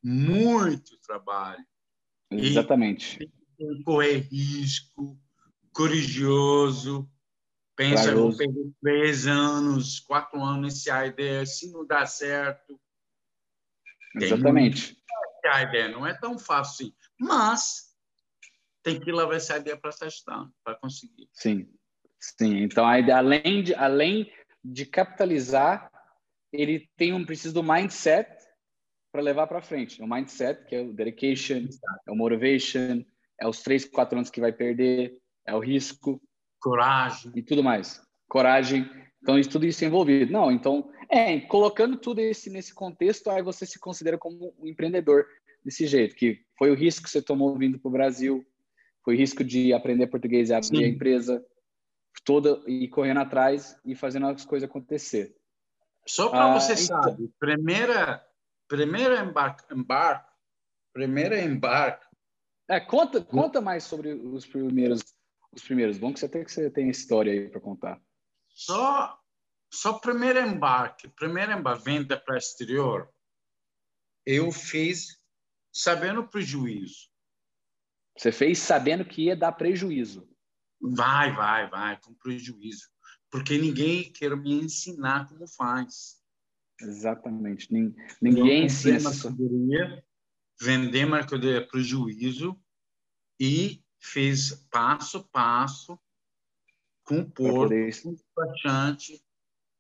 Muito 0.03 0.99
trabalho. 1.01 1.65
Exatamente. 2.31 3.19
E 3.59 3.83
correr 3.83 4.29
risco, 4.31 5.19
corajoso, 5.73 7.11
Pensa, 7.79 8.11
eu 8.11 8.23
vou 8.23 8.37
perder 8.37 8.73
três 8.83 9.29
anos, 9.29 10.01
quatro 10.01 10.43
anos 10.43 10.75
nesse 10.75 10.91
ideia, 10.91 11.47
se 11.47 11.71
não 11.71 11.87
dá 11.87 12.05
certo. 12.07 12.77
Exatamente. 14.17 14.99
A 15.49 15.63
ideia 15.63 15.89
não 15.89 16.07
é 16.07 16.15
tão 16.15 16.39
fácil 16.39 16.87
assim, 16.87 16.95
mas 17.19 17.89
tem 18.83 19.01
que 19.01 19.13
levar 19.13 19.35
essa 19.35 19.57
ideia 19.57 19.77
para 19.77 19.91
testar, 19.93 20.49
para 20.65 20.77
conseguir. 20.77 21.29
Sim, 21.33 21.69
sim. 22.19 22.59
Então, 22.63 22.87
além 22.87 23.63
de, 23.63 23.75
além 23.75 24.33
de 24.65 24.87
capitalizar, 24.87 25.91
ele 26.53 26.89
tem 26.97 27.13
um 27.13 27.25
preciso 27.25 27.55
do 27.55 27.63
mindset 27.63 28.29
para 29.13 29.23
levar 29.23 29.47
para 29.47 29.63
frente. 29.63 30.03
O 30.03 30.07
mindset, 30.07 30.65
que 30.67 30.77
é 30.77 30.81
o 30.81 30.93
dedication, 30.93 31.69
é 32.07 32.11
o 32.11 32.17
motivation, 32.17 33.05
é 33.41 33.47
os 33.47 33.63
três, 33.63 33.85
quatro 33.85 34.17
anos 34.17 34.31
que 34.31 34.41
vai 34.41 34.53
perder, 34.53 35.19
é 35.47 35.55
o 35.55 35.61
risco 35.61 36.21
coragem 36.61 37.33
e 37.35 37.43
tudo 37.43 37.63
mais. 37.63 38.01
Coragem. 38.29 38.89
Então, 39.23 39.41
tudo 39.43 39.67
isso 39.67 39.85
é 39.85 39.87
envolvido. 39.87 40.33
Não, 40.33 40.51
então, 40.51 40.91
é, 41.11 41.41
colocando 41.41 41.97
tudo 41.97 42.21
esse 42.21 42.51
nesse 42.51 42.75
contexto, 42.75 43.31
aí 43.31 43.43
você 43.43 43.65
se 43.65 43.79
considera 43.79 44.19
como 44.19 44.55
um 44.59 44.67
empreendedor 44.67 45.27
desse 45.65 45.87
jeito, 45.87 46.15
que 46.15 46.45
foi 46.57 46.71
o 46.71 46.75
risco 46.75 47.05
que 47.05 47.11
você 47.11 47.23
tomou 47.23 47.57
vindo 47.57 47.79
para 47.79 47.89
o 47.89 47.93
Brasil, 47.93 48.47
foi 49.05 49.15
o 49.15 49.19
risco 49.19 49.43
de 49.45 49.73
aprender 49.73 50.07
português 50.09 50.51
e 50.51 50.55
abrir 50.55 50.79
Sim. 50.79 50.85
a 50.85 50.89
empresa 50.89 51.45
toda 52.25 52.63
e 52.67 52.89
correndo 52.89 53.21
atrás 53.21 53.79
e 53.85 53.95
fazendo 53.95 54.27
as 54.27 54.45
coisas 54.45 54.69
acontecer. 54.69 55.35
Só 56.07 56.29
para 56.31 56.53
ah, 56.53 56.59
você 56.59 56.73
então... 56.73 57.03
saber, 57.03 57.31
primeira 57.39 58.25
primeira 58.67 59.21
embarque, 59.21 59.73
embarque 59.73 60.29
primeira 60.93 61.41
embarque. 61.41 62.07
É, 62.69 62.81
conta 62.81 63.23
conta 63.23 63.61
mais 63.61 63.85
sobre 63.85 64.13
os 64.13 64.47
primeiros 64.47 65.01
os 65.53 65.63
primeiros. 65.63 65.99
Bom 65.99 66.13
que 66.13 66.21
você 66.21 66.29
tem 66.29 66.45
que 66.45 66.53
você 66.53 66.71
tem 66.71 66.89
história 66.89 67.33
aí 67.33 67.49
para 67.49 67.61
contar. 67.61 68.01
Só 68.49 69.19
só 69.73 69.99
primeiro 69.99 70.41
embarque, 70.41 71.09
primeiro 71.09 71.53
embarque, 71.53 71.85
venda 71.85 72.19
para 72.19 72.39
exterior, 72.39 73.09
eu 74.25 74.51
fiz 74.51 75.18
sabendo 75.79 76.27
prejuízo. 76.27 77.09
Você 78.17 78.33
fez 78.33 78.59
sabendo 78.59 79.05
que 79.05 79.27
ia 79.27 79.37
dar 79.37 79.53
prejuízo. 79.53 80.29
Vai, 80.81 81.33
vai, 81.35 81.71
vai, 81.71 82.01
com 82.01 82.13
prejuízo. 82.15 82.89
Porque 83.31 83.57
ninguém 83.57 84.11
quer 84.11 84.37
me 84.37 84.55
ensinar 84.55 85.29
como 85.29 85.47
faz. 85.47 86.21
Exatamente. 86.81 87.73
Ninguém 88.21 88.65
ensina. 88.65 88.99
Mercadoria, 88.99 90.05
vender 90.61 91.07
mercadoria 91.07 91.67
prejuízo 91.67 92.61
e 93.39 93.81
fez 94.01 94.67
passo 94.71 95.19
a 95.19 95.25
passo, 95.25 95.99
com 97.05 97.21
o 97.21 97.31
porto, 97.31 97.73
com 98.03 98.09
o 98.11 98.17
despachante, 98.17 99.25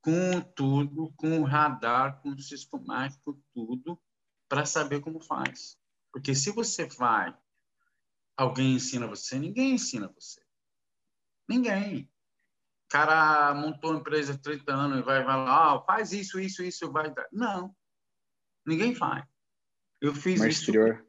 com 0.00 0.40
tudo, 0.55 1.12
com 1.17 1.40
o 1.40 1.45
radar, 1.45 2.21
com 2.23 2.31
o 2.31 2.38
sistemático, 2.40 3.43
tudo, 3.52 4.00
para 4.49 4.64
saber 4.64 5.00
como 5.00 5.21
faz. 5.21 5.76
Porque 6.18 6.34
se 6.34 6.50
você 6.50 6.84
vai, 6.84 7.32
alguém 8.37 8.75
ensina 8.75 9.06
você, 9.06 9.38
ninguém 9.38 9.75
ensina 9.75 10.08
você. 10.08 10.40
Ninguém. 11.48 12.10
O 12.87 12.88
cara 12.88 13.54
montou 13.54 13.92
uma 13.92 14.00
empresa 14.00 14.34
há 14.34 14.38
30 14.38 14.72
anos 14.72 14.98
e 14.98 15.02
vai, 15.02 15.22
vai 15.22 15.37
lá, 15.37 15.76
oh, 15.76 15.84
faz 15.84 16.12
isso, 16.12 16.40
isso, 16.40 16.62
isso, 16.62 16.90
vai 16.90 17.14
dar. 17.14 17.28
Não. 17.30 17.75
Ninguém 18.66 18.94
faz. 18.94 19.25
Eu 20.00 20.12
fiz 20.12 20.38
Comércio 20.38 20.48
isso 20.48 20.60
exterior. 20.70 21.06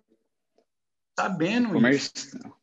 sabendo 1.17 1.73
Comércio... 1.73 2.11
isso 2.15 2.59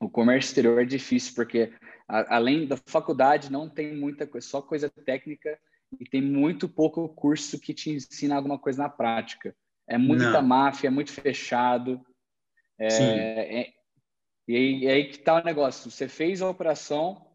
o 0.00 0.08
comércio 0.08 0.48
exterior 0.48 0.80
é 0.80 0.86
difícil 0.86 1.34
porque 1.34 1.74
a, 2.08 2.36
além 2.36 2.66
da 2.66 2.78
faculdade 2.86 3.52
não 3.52 3.68
tem 3.68 3.94
muita 3.94 4.26
coisa, 4.26 4.46
só 4.46 4.62
coisa 4.62 4.88
técnica 4.88 5.60
e 6.00 6.08
tem 6.08 6.22
muito 6.22 6.66
pouco 6.70 7.06
curso 7.10 7.60
que 7.60 7.74
te 7.74 7.90
ensina 7.90 8.34
alguma 8.34 8.58
coisa 8.58 8.82
na 8.82 8.88
prática. 8.88 9.54
É 9.90 9.98
muita 9.98 10.40
não. 10.40 10.42
máfia, 10.42 10.86
é 10.86 10.90
muito 10.90 11.12
fechado. 11.12 12.00
É, 12.78 12.90
Sim. 12.90 13.04
É, 13.04 13.72
e, 14.46 14.56
aí, 14.56 14.88
aí 14.88 15.04
que 15.08 15.18
tá 15.18 15.40
o 15.40 15.44
negócio. 15.44 15.90
Você 15.90 16.08
fez 16.08 16.40
a 16.40 16.48
operação 16.48 17.26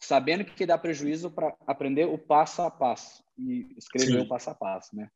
sabendo 0.00 0.44
que 0.44 0.66
dá 0.66 0.76
prejuízo 0.76 1.30
para 1.30 1.56
aprender 1.66 2.06
o 2.06 2.18
passo 2.18 2.62
a 2.62 2.70
passo 2.70 3.22
e 3.38 3.72
escrever 3.78 4.18
Sim. 4.18 4.18
o 4.18 4.28
passo 4.28 4.50
a 4.50 4.54
passo, 4.54 4.96
né? 4.96 5.08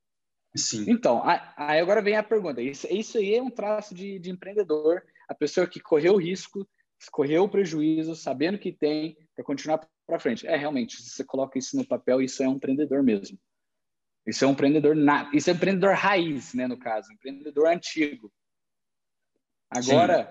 Sim. 0.56 0.84
Então, 0.88 1.22
aí 1.56 1.80
agora 1.80 2.00
vem 2.00 2.16
a 2.16 2.22
pergunta. 2.22 2.62
Isso, 2.62 2.86
isso 2.90 3.18
aí 3.18 3.34
é 3.34 3.42
um 3.42 3.50
traço 3.50 3.94
de, 3.94 4.18
de 4.18 4.30
empreendedor 4.30 5.02
a 5.28 5.34
pessoa 5.34 5.66
que 5.66 5.78
correu 5.78 6.14
o 6.14 6.18
risco, 6.20 6.68
correu 7.12 7.44
o 7.44 7.48
prejuízo, 7.48 8.16
sabendo 8.16 8.58
que 8.58 8.72
tem, 8.72 9.16
para 9.34 9.44
continuar 9.44 9.88
para 10.04 10.18
frente. 10.18 10.46
É, 10.46 10.56
realmente, 10.56 11.00
se 11.00 11.10
você 11.10 11.24
coloca 11.24 11.56
isso 11.56 11.76
no 11.76 11.86
papel, 11.86 12.20
isso 12.20 12.42
é 12.42 12.48
um 12.48 12.54
empreendedor 12.54 13.02
mesmo. 13.02 13.38
Isso 14.26 14.44
é 14.44 14.48
um 14.48 14.52
empreendedor, 14.52 14.96
isso 15.32 15.50
é 15.50 15.52
um 15.52 15.56
empreendedor 15.56 15.94
raiz, 15.94 16.54
né, 16.54 16.66
no 16.66 16.78
caso, 16.78 17.12
empreendedor 17.12 17.66
antigo. 17.68 18.32
Agora, 19.70 20.24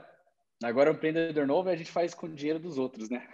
Sim. 0.61 0.67
agora 0.67 0.91
o 0.91 0.95
empreendedor 0.95 1.47
novo 1.47 1.69
a 1.69 1.75
gente 1.75 1.91
faz 1.91 2.13
com 2.13 2.27
o 2.27 2.33
dinheiro 2.33 2.59
dos 2.59 2.77
outros, 2.77 3.09
né? 3.09 3.27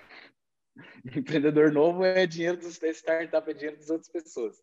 empreendedor 1.15 1.71
novo 1.71 2.03
é 2.03 2.25
dinheiro 2.25 2.57
dos 2.57 2.75
startup, 2.75 3.49
é 3.49 3.53
dinheiro 3.53 3.77
das 3.77 3.89
outras 3.89 4.09
pessoas. 4.09 4.57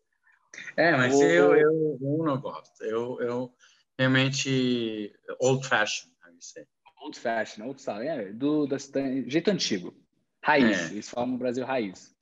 É, 0.77 0.91
mas 0.91 1.19
eu, 1.19 1.55
eu, 1.55 1.97
eu 2.01 2.23
não 2.23 2.39
gosto. 2.39 2.83
Eu, 2.83 3.19
eu 3.21 3.53
realmente 3.97 5.13
old 5.39 5.67
would 5.67 6.45
say 6.45 6.65
old 7.03 7.19
fashion, 7.19 7.65
old 7.65 7.81
style, 7.81 8.07
é, 8.07 8.31
do, 8.31 8.67
jeito 9.27 9.51
antigo. 9.51 9.93
Raiz, 10.41 10.89
é. 10.89 10.93
eles 10.93 11.09
falam 11.09 11.31
no 11.31 11.37
Brasil 11.37 11.65
raiz. 11.65 12.15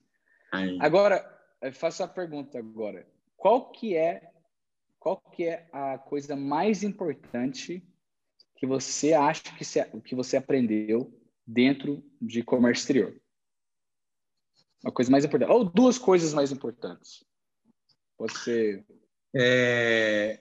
Aí. 0.52 0.76
Agora, 0.80 1.24
faço 1.72 2.02
a 2.02 2.08
pergunta 2.08 2.58
agora. 2.58 3.06
Qual 3.42 3.72
que 3.72 3.96
é 3.96 4.32
qual 5.00 5.20
que 5.20 5.48
é 5.48 5.68
a 5.72 5.98
coisa 5.98 6.36
mais 6.36 6.84
importante 6.84 7.84
que 8.54 8.64
você 8.64 9.14
acha 9.14 9.42
que, 9.58 9.64
se, 9.64 9.84
que 10.02 10.14
você 10.14 10.36
aprendeu 10.36 11.12
dentro 11.44 12.08
de 12.20 12.44
comércio 12.44 12.82
exterior? 12.82 13.20
Uma 14.84 14.92
coisa 14.92 15.10
mais 15.10 15.24
importante. 15.24 15.50
Ou 15.50 15.64
duas 15.64 15.98
coisas 15.98 16.32
mais 16.32 16.52
importantes. 16.52 17.24
Pode 18.16 18.38
ser. 18.38 18.86
É... 19.34 20.40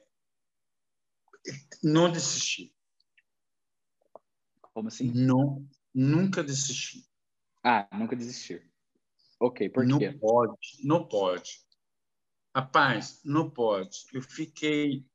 Não 1.81 2.11
desistir. 2.11 2.71
Como 4.75 4.89
assim? 4.89 5.11
Não, 5.11 5.67
nunca 5.91 6.43
desistir. 6.43 7.03
Ah, 7.63 7.89
nunca 7.97 8.15
desistir. 8.15 8.71
Ok, 9.39 9.69
por 9.69 9.87
não 9.87 9.97
quê? 9.97 10.11
Pode, 10.11 10.77
não 10.83 11.07
pode. 11.07 11.70
Rapaz, 12.55 13.21
não 13.23 13.49
pode. 13.49 14.05
Eu 14.13 14.21
fiquei. 14.21 15.05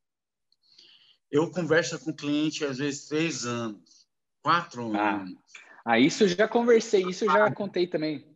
Eu 1.31 1.51
converso 1.51 1.99
com 1.99 2.15
cliente 2.15 2.65
às 2.65 2.79
vezes 2.79 3.09
três 3.09 3.45
anos, 3.45 4.07
quatro 4.43 4.95
ah. 4.97 5.17
anos. 5.17 5.39
Ah, 5.85 5.99
isso 5.99 6.25
eu 6.25 6.29
já 6.29 6.49
conversei, 6.49 7.03
isso 7.09 7.25
eu 7.25 7.33
já 7.33 7.53
contei 7.53 7.87
também. 7.87 8.27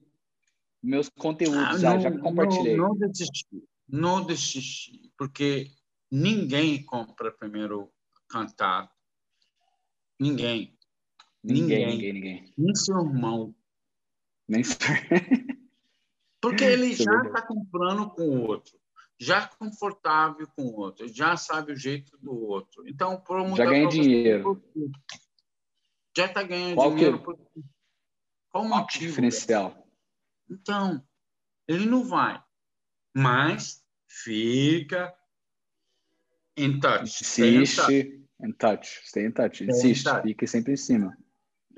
Meus 0.82 1.08
conteúdos, 1.08 1.84
ah, 1.84 1.94
não, 1.94 2.00
já 2.00 2.18
compartilhei. 2.18 2.76
Não, 2.76 2.94
não 2.94 3.10
desistir, 3.10 3.62
não 3.88 4.24
desistir, 4.24 5.12
porque 5.16 5.70
ninguém 6.10 6.82
compra 6.84 7.32
primeiro 7.32 7.92
cantar. 8.28 8.90
Ninguém. 10.18 10.76
Ninguém, 11.42 11.86
ninguém, 11.86 12.12
ninguém. 12.12 12.54
Nem 12.56 12.74
seu 12.74 12.98
irmão. 12.98 13.54
Nem 14.46 14.62
seu... 14.62 14.76
Porque 16.40 16.64
ele 16.64 16.86
Isso 16.86 17.04
já 17.04 17.22
está 17.22 17.42
comprando 17.42 18.10
com 18.10 18.22
o 18.22 18.46
outro, 18.46 18.78
já 19.20 19.46
confortável 19.46 20.48
com 20.56 20.62
o 20.62 20.76
outro, 20.76 21.06
já 21.06 21.36
sabe 21.36 21.72
o 21.72 21.76
jeito 21.76 22.16
do 22.18 22.32
outro. 22.32 22.88
Então, 22.88 23.20
por 23.20 23.54
já 23.54 23.66
ganha 23.66 23.86
dinheiro. 23.86 24.64
Já 26.16 26.24
está 26.24 26.42
ganhando 26.42 26.76
Qual 26.76 26.90
dinheiro. 26.94 27.18
Que... 27.18 27.24
Por... 27.24 27.38
Qual 28.48 28.64
o 28.64 28.68
motivo? 28.68 29.06
Diferencial. 29.06 29.86
Então, 30.48 31.06
ele 31.68 31.84
não 31.84 32.02
vai. 32.02 32.42
Mas 33.14 33.84
fica 34.08 35.14
em 36.56 36.80
touch. 36.80 37.22
Insiste 37.22 38.26
em 38.40 38.52
touch. 38.52 39.02
Stay 39.04 39.26
in 39.26 39.32
touch. 39.32 39.64
Insiste. 39.64 40.08
Fique 40.22 40.46
sempre 40.46 40.72
em 40.72 40.76
cima. 40.76 41.16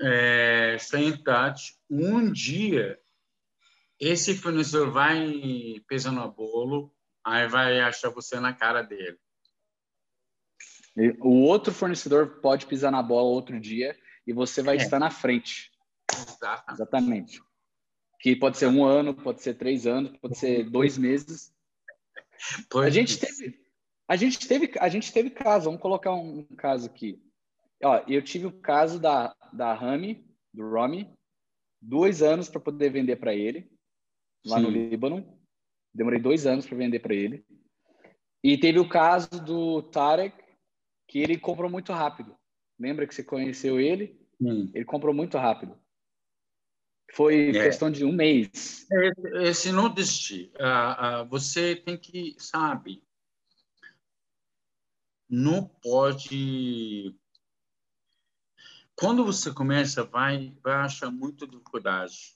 É, 0.01 0.77
stay 0.79 1.09
in 1.09 1.23
touch. 1.23 1.77
Um 1.89 2.31
dia 2.31 2.99
esse 3.99 4.35
fornecedor 4.35 4.91
vai 4.91 5.81
pesando 5.87 6.19
a 6.19 6.27
bolo, 6.27 6.92
aí 7.25 7.47
vai 7.47 7.79
achar 7.79 8.09
você 8.09 8.39
na 8.39 8.53
cara 8.53 8.81
dele. 8.81 9.17
O 11.19 11.43
outro 11.43 11.73
fornecedor 11.73 12.39
pode 12.41 12.67
pisar 12.67 12.91
na 12.91 13.01
bola 13.01 13.29
outro 13.29 13.59
dia 13.59 13.97
e 14.27 14.33
você 14.33 14.61
vai 14.61 14.77
é. 14.77 14.81
estar 14.81 14.99
na 14.99 15.09
frente. 15.09 15.71
Exatamente. 16.11 16.71
Exatamente. 16.71 17.41
Que 18.19 18.35
pode 18.35 18.57
ser 18.57 18.67
um 18.67 18.85
ano, 18.85 19.13
pode 19.13 19.41
ser 19.41 19.55
três 19.55 19.87
anos, 19.87 20.15
pode 20.17 20.37
ser 20.37 20.69
dois 20.69 20.97
meses. 20.97 21.53
a 22.75 22.89
gente 22.89 23.19
teve, 23.19 23.59
a 24.07 24.15
gente 24.15 24.47
teve, 24.47 24.71
a 24.79 24.87
gente 24.87 25.11
teve 25.11 25.29
caso. 25.29 25.65
Vamos 25.65 25.81
colocar 25.81 26.13
um 26.13 26.45
caso 26.55 26.85
aqui. 26.85 27.21
Ó, 27.83 28.03
eu 28.07 28.21
tive 28.21 28.45
o 28.45 28.61
caso 28.61 28.99
da 28.99 29.35
da 29.51 29.73
Rami, 29.73 30.25
do 30.53 30.67
Rami, 30.67 31.13
dois 31.81 32.21
anos 32.21 32.49
para 32.49 32.59
poder 32.59 32.89
vender 32.89 33.17
para 33.17 33.35
ele 33.35 33.69
lá 34.45 34.57
Sim. 34.57 34.63
no 34.63 34.69
Líbano. 34.69 35.39
Demorei 35.93 36.19
dois 36.19 36.45
anos 36.45 36.65
para 36.65 36.77
vender 36.77 36.99
para 36.99 37.13
ele. 37.13 37.45
E 38.43 38.57
teve 38.57 38.79
o 38.79 38.89
caso 38.89 39.29
do 39.29 39.81
Tarek, 39.83 40.35
que 41.07 41.19
ele 41.19 41.37
comprou 41.37 41.69
muito 41.69 41.93
rápido. 41.93 42.35
Lembra 42.79 43.07
que 43.07 43.13
você 43.13 43.23
conheceu 43.23 43.79
ele? 43.79 44.19
Sim. 44.41 44.71
Ele 44.73 44.85
comprou 44.85 45.13
muito 45.13 45.37
rápido. 45.37 45.77
Foi 47.13 47.49
é. 47.49 47.63
questão 47.63 47.91
de 47.91 48.03
um 48.03 48.11
mês. 48.11 48.87
Esse, 48.91 49.37
esse 49.43 49.71
não 49.71 49.93
desistir. 49.93 50.51
Uh, 50.55 51.23
uh, 51.23 51.29
você 51.29 51.75
tem 51.75 51.95
que, 51.97 52.35
sabe, 52.39 53.03
não 55.29 55.67
pode. 55.67 57.15
Quando 58.95 59.25
você 59.25 59.53
começa, 59.53 60.03
vai, 60.03 60.55
vai 60.63 60.73
achar 60.73 61.09
muita 61.11 61.47
dificuldade. 61.47 62.35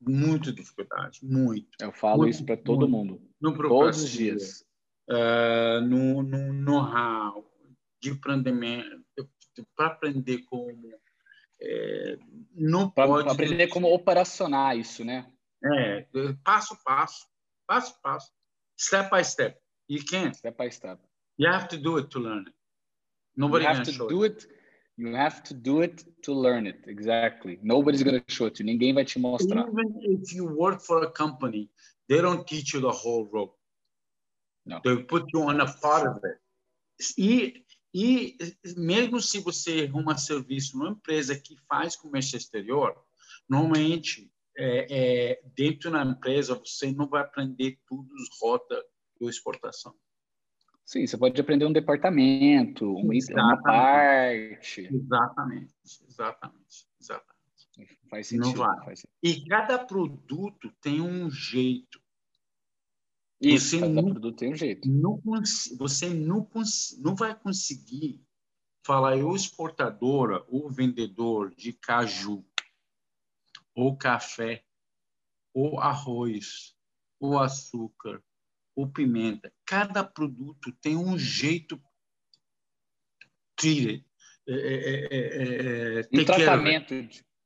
Muito 0.00 0.52
dificuldade, 0.52 1.20
muito. 1.24 1.68
Eu 1.80 1.92
falo 1.92 2.18
muito, 2.18 2.30
isso 2.30 2.44
para 2.44 2.56
todo 2.56 2.88
mundo. 2.88 3.20
Todos 3.40 4.02
os 4.02 4.10
dias. 4.10 4.64
Uh, 5.10 5.80
no 5.80 6.22
know-how 6.22 7.50
de 8.00 8.10
aprendimento, 8.10 9.04
para 9.76 9.88
aprender 9.88 10.44
como. 10.44 10.92
É, 11.60 12.18
não 12.54 12.88
pra, 12.88 13.06
pode. 13.06 13.28
aprender 13.28 13.66
como 13.68 13.92
operacionar 13.92 14.76
isso, 14.76 15.04
né? 15.04 15.28
É, 15.64 16.06
passo 16.44 16.74
a 16.74 16.76
passo, 16.76 17.26
passo 17.66 17.94
a 17.96 18.00
passo, 18.00 18.32
step 18.78 19.10
by 19.10 19.24
step. 19.24 19.58
You 19.88 20.04
can't. 20.04 20.36
Step 20.36 20.56
by 20.56 20.70
step. 20.70 21.02
You 21.36 21.48
have 21.48 21.68
to 21.68 21.76
do 21.76 21.96
it 21.98 22.10
to 22.10 22.20
learn 22.20 22.46
it. 22.46 22.54
Nobody 23.36 23.64
you 23.64 23.70
have 23.70 23.82
to 23.82 24.08
do 24.08 24.24
it. 24.24 24.44
it 24.44 24.57
You 24.98 25.14
have 25.14 25.44
to 25.44 25.54
do 25.54 25.82
it 25.82 26.04
to 26.24 26.34
learn 26.34 26.66
it. 26.66 26.84
Exactly. 26.88 27.60
Nobody's 27.62 28.02
going 28.02 28.20
to 28.20 28.34
show 28.34 28.46
it 28.46 28.56
to 28.56 28.64
you. 28.64 28.76
Ninguém 28.76 28.92
vai 28.92 29.04
te 29.04 29.20
mostrar. 29.20 29.68
Even 29.68 29.96
if 30.02 30.32
you 30.32 30.44
work 30.44 30.82
for 30.82 31.04
a 31.04 31.10
company, 31.10 31.70
they 32.08 32.20
don't 32.20 32.44
teach 32.44 32.74
you 32.74 32.80
the 32.80 32.90
whole 32.90 33.28
rope. 33.32 33.56
No. 34.66 34.80
They 34.84 34.96
put 35.04 35.26
you 35.32 35.42
on 35.44 35.60
a 35.60 35.72
part 35.72 36.08
of 36.08 36.20
it. 36.24 36.38
E, 37.16 37.64
e 37.94 38.36
mesmo 38.76 39.20
se 39.20 39.38
você 39.38 39.88
arruma 39.88 40.18
serviço 40.18 40.76
numa 40.76 40.90
empresa 40.90 41.38
que 41.38 41.56
faz 41.68 41.94
comércio 41.94 42.36
exterior, 42.36 42.96
normalmente 43.48 44.32
é, 44.58 44.86
é, 44.90 45.42
dentro 45.54 45.92
da 45.92 46.02
empresa 46.02 46.56
você 46.56 46.90
não 46.90 47.08
vai 47.08 47.22
aprender 47.22 47.78
tudo 47.86 48.12
os 48.14 48.28
rota 48.40 48.84
de 49.20 49.28
exportação. 49.28 49.94
Sim, 50.88 51.06
você 51.06 51.18
pode 51.18 51.38
aprender 51.38 51.66
um 51.66 51.72
departamento, 51.72 52.90
uma, 52.94 53.12
uma 53.32 53.62
parte. 53.62 54.88
Exatamente, 54.90 56.02
exatamente, 56.08 56.88
exatamente. 56.98 57.98
Faz 58.08 58.26
sentido. 58.28 58.56
Faz 58.56 59.00
sentido. 59.00 59.12
E 59.22 59.46
cada 59.46 59.78
produto 59.78 60.72
tem 60.80 61.02
um 61.02 61.30
jeito. 61.30 62.00
Isso, 63.38 63.68
você 63.68 63.80
cada 63.80 63.92
não, 63.92 64.04
produto 64.12 64.36
tem 64.38 64.50
um 64.50 64.56
jeito. 64.56 64.88
Não, 64.88 65.20
você 65.76 66.08
não, 66.08 66.48
não 67.00 67.14
vai 67.14 67.38
conseguir 67.38 68.24
falar, 68.82 69.18
eu 69.18 69.36
exportadora 69.36 70.42
ou 70.48 70.70
vendedor 70.70 71.54
de 71.54 71.74
caju, 71.74 72.42
ou 73.74 73.94
café, 73.94 74.64
ou 75.52 75.78
arroz, 75.78 76.74
ou 77.20 77.38
açúcar, 77.38 78.24
ou 78.78 78.86
pimenta. 78.86 79.52
Cada 79.66 80.04
produto 80.04 80.70
tem 80.80 80.96
um 80.96 81.18
jeito 81.18 81.82
tire, 83.58 84.06
é, 84.46 84.52
é, 84.52 85.08
é, 85.10 86.00
é 86.00 86.20
um 86.20 86.24
tratamento, 86.24 86.94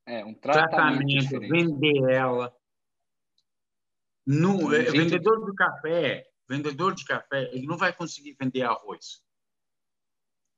é, 0.04 0.24
um 0.26 0.34
tratamento, 0.34 1.30
tratamento 1.30 1.48
vender 1.48 2.12
ela. 2.12 2.54
No, 4.26 4.66
um 4.66 4.68
vendedor 4.68 5.50
de 5.50 5.56
café, 5.56 6.26
vendedor 6.46 6.94
de 6.94 7.04
café, 7.06 7.48
ele 7.54 7.66
não 7.66 7.78
vai 7.78 7.94
conseguir 7.94 8.36
vender 8.38 8.62
arroz. 8.64 9.22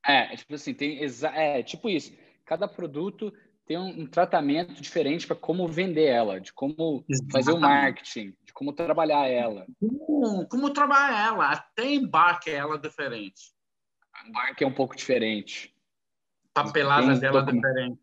É, 0.04 0.37
tipo 0.37 0.54
assim, 0.54 0.74
tem 0.74 0.98
é 1.34 1.62
tipo 1.62 1.88
isso. 1.88 2.12
Cada 2.44 2.66
produto 2.66 3.32
tem 3.64 3.78
um, 3.78 4.00
um 4.00 4.06
tratamento 4.08 4.82
diferente 4.82 5.24
para 5.24 5.37
como 5.37 5.68
vender 5.68 6.06
ela, 6.06 6.40
de 6.40 6.52
como 6.52 7.04
Exatamente. 7.08 7.32
fazer 7.32 7.52
o 7.52 7.60
marketing, 7.60 8.37
como 8.55 8.73
trabalhar 8.73 9.29
ela. 9.29 9.67
Como, 9.79 10.49
como 10.49 10.73
trabalhar 10.73 11.27
ela, 11.27 11.53
até 11.53 11.93
embarque 11.93 12.51
ela 12.51 12.79
diferente. 12.79 13.53
Embarque 14.27 14.64
é 14.64 14.67
um 14.67 14.73
pouco 14.73 14.97
diferente. 14.97 15.75
Papelada 16.55 17.09
tem 17.09 17.21
dela 17.21 17.43
documento. 17.43 17.62
diferente. 17.62 18.01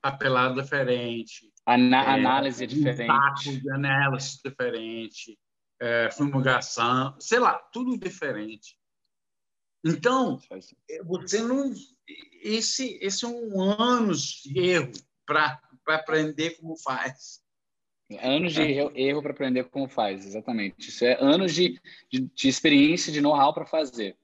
Papelada 0.00 0.62
diferente. 0.62 1.52
Ana 1.66 2.04
é, 2.04 2.10
análise 2.10 2.62
é 2.62 2.66
diferente. 2.66 3.60
de 3.60 3.70
análise 3.70 4.38
diferente. 4.44 5.38
É, 5.80 6.10
fumigação, 6.10 7.18
sei 7.18 7.40
lá, 7.40 7.58
tudo 7.72 7.98
diferente. 7.98 8.78
Então, 9.84 10.38
você 11.04 11.42
não 11.42 11.72
esse, 12.42 12.98
esse 13.02 13.24
é 13.24 13.28
um 13.28 13.60
anos 13.60 14.42
de 14.44 14.58
erro 14.58 14.92
para 15.26 15.60
aprender 15.88 16.58
como 16.58 16.76
faz. 16.76 17.43
Anos 18.22 18.52
de 18.52 18.62
erro 18.62 19.22
para 19.22 19.32
aprender 19.32 19.64
como 19.64 19.88
faz, 19.88 20.24
exatamente. 20.24 20.88
Isso 20.88 21.04
é 21.04 21.16
anos 21.20 21.54
de, 21.54 21.80
de, 22.10 22.20
de 22.20 22.48
experiência, 22.48 23.12
de 23.12 23.20
know-how 23.20 23.52
para 23.52 23.66
fazer. 23.66 24.16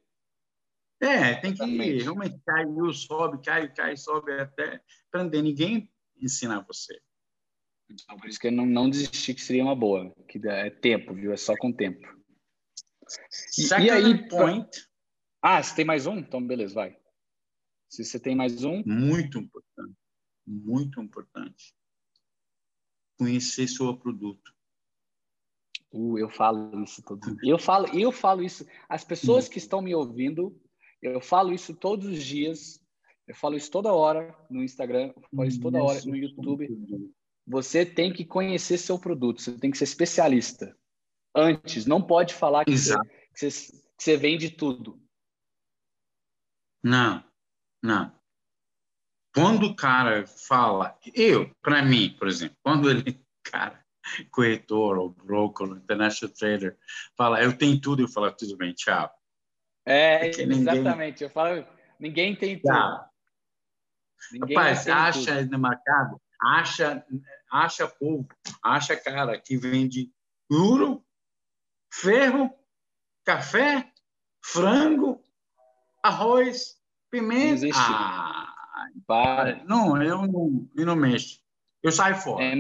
É, 1.01 1.35
tem 1.37 1.55
que 1.55 1.63
exatamente. 1.63 2.03
realmente 2.03 2.39
caiu, 2.45 2.93
sobe, 2.93 3.43
cai, 3.43 3.73
cai, 3.73 3.97
sobe 3.97 4.33
até 4.33 4.83
aprender. 5.09 5.43
Ninguém 5.43 5.91
ensina 6.21 6.61
você. 6.61 7.01
Então, 7.91 8.17
por 8.17 8.29
isso 8.29 8.39
que 8.39 8.49
eu 8.49 8.53
não, 8.53 8.67
não 8.67 8.89
desisti 8.89 9.35
que 9.35 9.43
seria 9.43 9.65
uma 9.65 9.75
boa. 9.75 10.15
Que 10.29 10.41
é 10.47 10.71
tempo, 10.71 11.15
viu? 11.15 11.33
É 11.33 11.37
só 11.37 11.57
com 11.57 11.73
tempo. 11.73 12.07
E, 13.59 13.85
e 13.85 13.91
aí, 13.91 14.29
point. 14.29 14.69
Ah, 15.43 15.63
você 15.63 15.75
tem 15.75 15.85
mais 15.85 16.07
um? 16.07 16.19
Então, 16.19 16.47
beleza, 16.47 16.75
vai. 16.75 16.97
Se 17.89 18.05
você 18.05 18.21
tem 18.21 18.37
mais 18.37 18.63
um. 18.63 18.83
Muito 18.85 19.39
importante. 19.39 19.97
Muito 20.47 21.01
importante. 21.01 21.75
Conhecer 23.21 23.69
seu 23.69 23.95
produto. 23.95 24.51
Uh, 25.93 26.19
eu 26.19 26.31
falo 26.31 26.83
isso 26.83 27.03
todo. 27.03 27.21
Eu 27.43 27.59
falo, 27.59 27.87
eu 27.89 28.11
falo 28.11 28.43
isso. 28.43 28.67
As 28.89 29.05
pessoas 29.05 29.47
que 29.47 29.59
estão 29.59 29.83
me 29.83 29.95
ouvindo, 29.95 30.59
eu 31.03 31.21
falo 31.21 31.53
isso 31.53 31.75
todos 31.75 32.07
os 32.07 32.25
dias. 32.25 32.81
Eu 33.27 33.35
falo 33.35 33.59
isso 33.59 33.71
toda 33.71 33.93
hora 33.93 34.35
no 34.49 34.63
Instagram, 34.63 35.13
eu 35.15 35.23
falo 35.37 35.49
isso 35.49 35.61
toda 35.61 35.83
hora 35.83 36.01
no 36.07 36.17
YouTube. 36.17 36.67
Você 37.47 37.85
tem 37.85 38.11
que 38.11 38.25
conhecer 38.25 38.79
seu 38.79 38.99
produto, 38.99 39.43
você 39.43 39.53
tem 39.53 39.71
que 39.71 39.77
ser 39.77 39.85
especialista. 39.85 40.75
Antes, 41.35 41.85
não 41.85 42.01
pode 42.01 42.33
falar 42.33 42.65
que, 42.65 42.77
você, 42.77 42.99
que, 42.99 43.51
você, 43.51 43.73
que 43.99 44.03
você 44.03 44.17
vende 44.17 44.49
tudo. 44.49 44.99
Não, 46.83 47.23
não. 47.83 48.20
Quando 49.35 49.67
o 49.67 49.77
cara 49.77 50.27
fala, 50.27 50.99
eu, 51.15 51.51
para 51.63 51.83
mim, 51.83 52.15
por 52.19 52.29
exemplo, 52.29 52.57
quando 52.63 52.91
ele, 52.91 53.25
cara, 53.45 53.85
corretor 54.31 54.99
ou 54.99 55.11
broker, 55.11 55.69
international 55.69 56.35
trader, 56.35 56.77
fala, 57.17 57.43
eu 57.43 57.57
tenho 57.57 57.81
tudo, 57.81 58.03
eu 58.03 58.09
falo, 58.09 58.31
tudo 58.33 58.57
bem, 58.57 58.73
tchau. 58.73 59.11
É, 59.87 60.27
exatamente. 60.29 60.57
Ninguém... 60.57 61.15
Eu 61.21 61.31
falo, 61.31 61.67
ninguém 61.99 62.37
tem 62.37 62.57
tudo. 62.59 62.73
Tchau. 62.73 63.11
Ninguém 64.33 64.57
Rapaz, 64.57 64.89
acha 64.89 65.39
tudo. 65.39 65.51
no 65.53 65.59
mercado, 65.59 66.21
acha, 66.41 67.05
acha 67.51 67.89
povo, 67.89 68.29
acha 68.63 68.97
cara 68.97 69.41
que 69.41 69.57
vende 69.57 70.13
ouro, 70.51 71.05
ferro, 71.93 72.53
café, 73.25 73.91
frango, 74.45 75.23
arroz, 76.03 76.79
pimenta. 77.11 77.67
Não 77.67 77.73
ah, 77.75 78.50
para. 79.07 79.65
Não, 79.65 80.01
eu 80.03 80.27
não, 80.27 80.69
eu 80.77 80.87
não 80.87 80.97
mexo. 80.97 81.41
Eu 81.83 81.93
saio 81.93 82.17
fora. 82.17 82.45
É, 82.45 82.55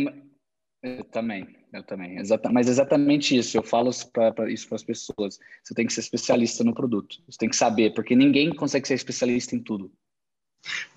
eu 0.82 1.04
também, 1.04 1.46
eu 1.72 1.82
também. 1.82 2.18
Exata, 2.18 2.50
mas 2.50 2.68
exatamente 2.68 3.36
isso. 3.36 3.56
Eu 3.56 3.62
falo 3.62 3.90
para 4.12 4.50
isso 4.50 4.66
para 4.66 4.76
as 4.76 4.82
pessoas. 4.82 5.38
Você 5.62 5.74
tem 5.74 5.86
que 5.86 5.92
ser 5.92 6.00
especialista 6.00 6.64
no 6.64 6.74
produto. 6.74 7.22
Você 7.28 7.38
tem 7.38 7.48
que 7.48 7.56
saber, 7.56 7.92
porque 7.94 8.16
ninguém 8.16 8.54
consegue 8.54 8.88
ser 8.88 8.94
especialista 8.94 9.54
em 9.54 9.62
tudo. 9.62 9.92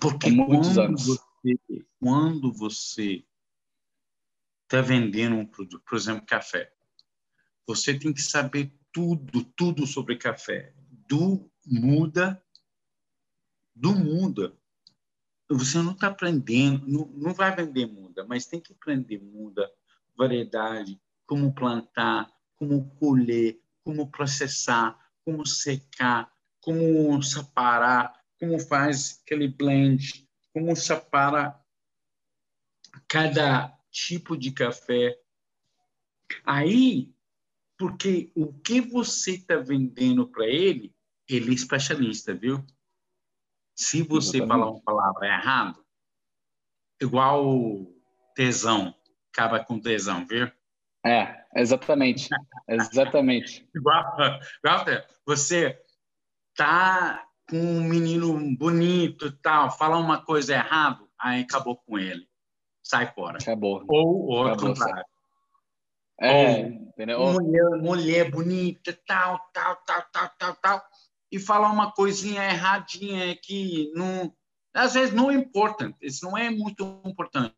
Porque 0.00 0.30
muitos 0.30 0.78
anos. 0.78 1.06
Você, 1.06 1.58
quando 2.00 2.52
você 2.52 3.24
está 4.62 4.80
vendendo 4.80 5.36
um 5.36 5.46
produto, 5.46 5.82
por 5.86 5.96
exemplo, 5.96 6.24
café, 6.26 6.72
você 7.66 7.98
tem 7.98 8.12
que 8.12 8.22
saber 8.22 8.72
tudo, 8.92 9.44
tudo 9.56 9.86
sobre 9.86 10.16
café, 10.16 10.72
do 11.08 11.50
muda, 11.66 12.42
do 13.74 13.94
muda. 13.94 14.56
Você 15.58 15.78
não 15.78 15.92
está 15.92 16.08
aprendendo, 16.08 16.86
não, 16.86 17.06
não 17.06 17.34
vai 17.34 17.54
vender 17.54 17.86
muda, 17.86 18.24
mas 18.24 18.46
tem 18.46 18.60
que 18.60 18.72
aprender 18.72 19.20
muda, 19.20 19.70
variedade, 20.16 21.00
como 21.26 21.54
plantar, 21.54 22.30
como 22.56 22.88
colher, 22.96 23.60
como 23.82 24.10
processar, 24.10 24.98
como 25.24 25.46
secar, 25.46 26.32
como 26.60 27.22
separar, 27.22 28.12
como 28.38 28.58
faz 28.58 29.20
aquele 29.22 29.48
blend, 29.48 30.26
como 30.52 30.74
separa 30.74 31.58
cada 33.08 33.76
tipo 33.90 34.36
de 34.36 34.50
café. 34.50 35.18
Aí, 36.44 37.12
porque 37.76 38.32
o 38.34 38.52
que 38.52 38.80
você 38.80 39.32
está 39.32 39.56
vendendo 39.56 40.26
para 40.26 40.46
ele, 40.46 40.94
ele 41.28 41.50
é 41.50 41.54
especialista, 41.54 42.34
viu? 42.34 42.64
Se 43.74 44.02
você 44.02 44.38
Exatamente. 44.38 44.48
falar 44.48 44.70
uma 44.70 44.82
palavra 44.82 45.26
errada, 45.26 45.78
igual 47.00 47.86
tesão, 48.34 48.94
acaba 49.32 49.64
com 49.64 49.80
tesão, 49.80 50.26
viu? 50.26 50.50
É, 51.04 51.44
exatamente. 51.56 52.28
exatamente. 52.68 53.68
igual, 53.74 54.16
igual, 54.58 54.84
você 55.26 55.78
tá 56.56 57.26
com 57.48 57.56
um 57.56 57.84
menino 57.84 58.56
bonito 58.56 59.30
tal, 59.38 59.70
fala 59.76 59.96
uma 59.96 60.24
coisa 60.24 60.54
errada, 60.54 61.04
aí 61.20 61.42
acabou 61.42 61.76
com 61.76 61.98
ele. 61.98 62.26
Sai 62.82 63.12
fora. 63.12 63.38
Acabou. 63.40 63.84
Ou 63.88 64.24
o 64.24 64.26
outro 64.28 64.68
contrário. 64.68 65.04
É, 66.20 66.70
Ou 67.16 67.32
mulher, 67.32 67.82
mulher 67.82 68.30
bonita, 68.30 68.96
tal, 69.06 69.38
tal, 69.52 69.76
tal, 69.84 70.02
tal, 70.12 70.30
tal, 70.38 70.56
tal, 70.56 70.84
e 71.34 71.38
falar 71.40 71.72
uma 71.72 71.90
coisinha 71.90 72.44
erradinha 72.44 73.36
que 73.42 73.90
não, 73.92 74.32
às 74.72 74.94
vezes 74.94 75.12
não 75.12 75.32
é 75.32 75.34
importante, 75.34 75.96
isso 76.00 76.24
não 76.24 76.38
é 76.38 76.48
muito 76.48 77.02
importante, 77.04 77.56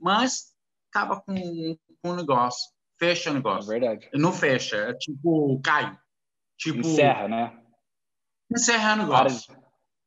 mas 0.00 0.54
acaba 0.90 1.20
com, 1.20 1.76
com 2.02 2.10
o 2.10 2.16
negócio, 2.16 2.72
fecha 2.98 3.30
o 3.30 3.34
negócio. 3.34 3.70
É 3.70 3.78
verdade. 3.78 4.08
Não 4.14 4.32
fecha, 4.32 4.76
é 4.76 4.94
tipo, 4.94 5.60
cai. 5.62 5.94
Tipo, 6.56 6.80
Encerra, 6.80 7.28
né? 7.28 7.62
Encerrar 8.50 8.94
o 8.94 9.02
negócio. 9.02 9.56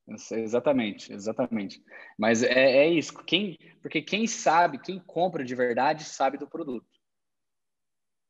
Exatamente, 0.08 1.14
exatamente. 1.14 1.82
Mas 2.18 2.42
é, 2.42 2.50
é 2.54 2.90
isso. 2.90 3.14
Quem, 3.24 3.58
porque 3.84 4.02
quem 4.02 4.26
sabe, 4.26 4.80
quem 4.80 5.00
compra 5.00 5.46
de 5.46 5.54
verdade, 5.54 6.04
sabe 6.04 6.40
do 6.40 6.48
produto. 6.48 6.88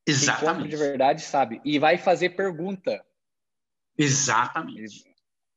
Exatamente. 0.06 0.38
Quem 0.38 0.48
compra 0.48 0.68
de 0.68 0.76
verdade 0.76 1.22
sabe. 1.22 1.60
E 1.64 1.78
vai 1.78 1.96
fazer 1.96 2.36
pergunta. 2.36 3.02
Exatamente. 4.02 5.04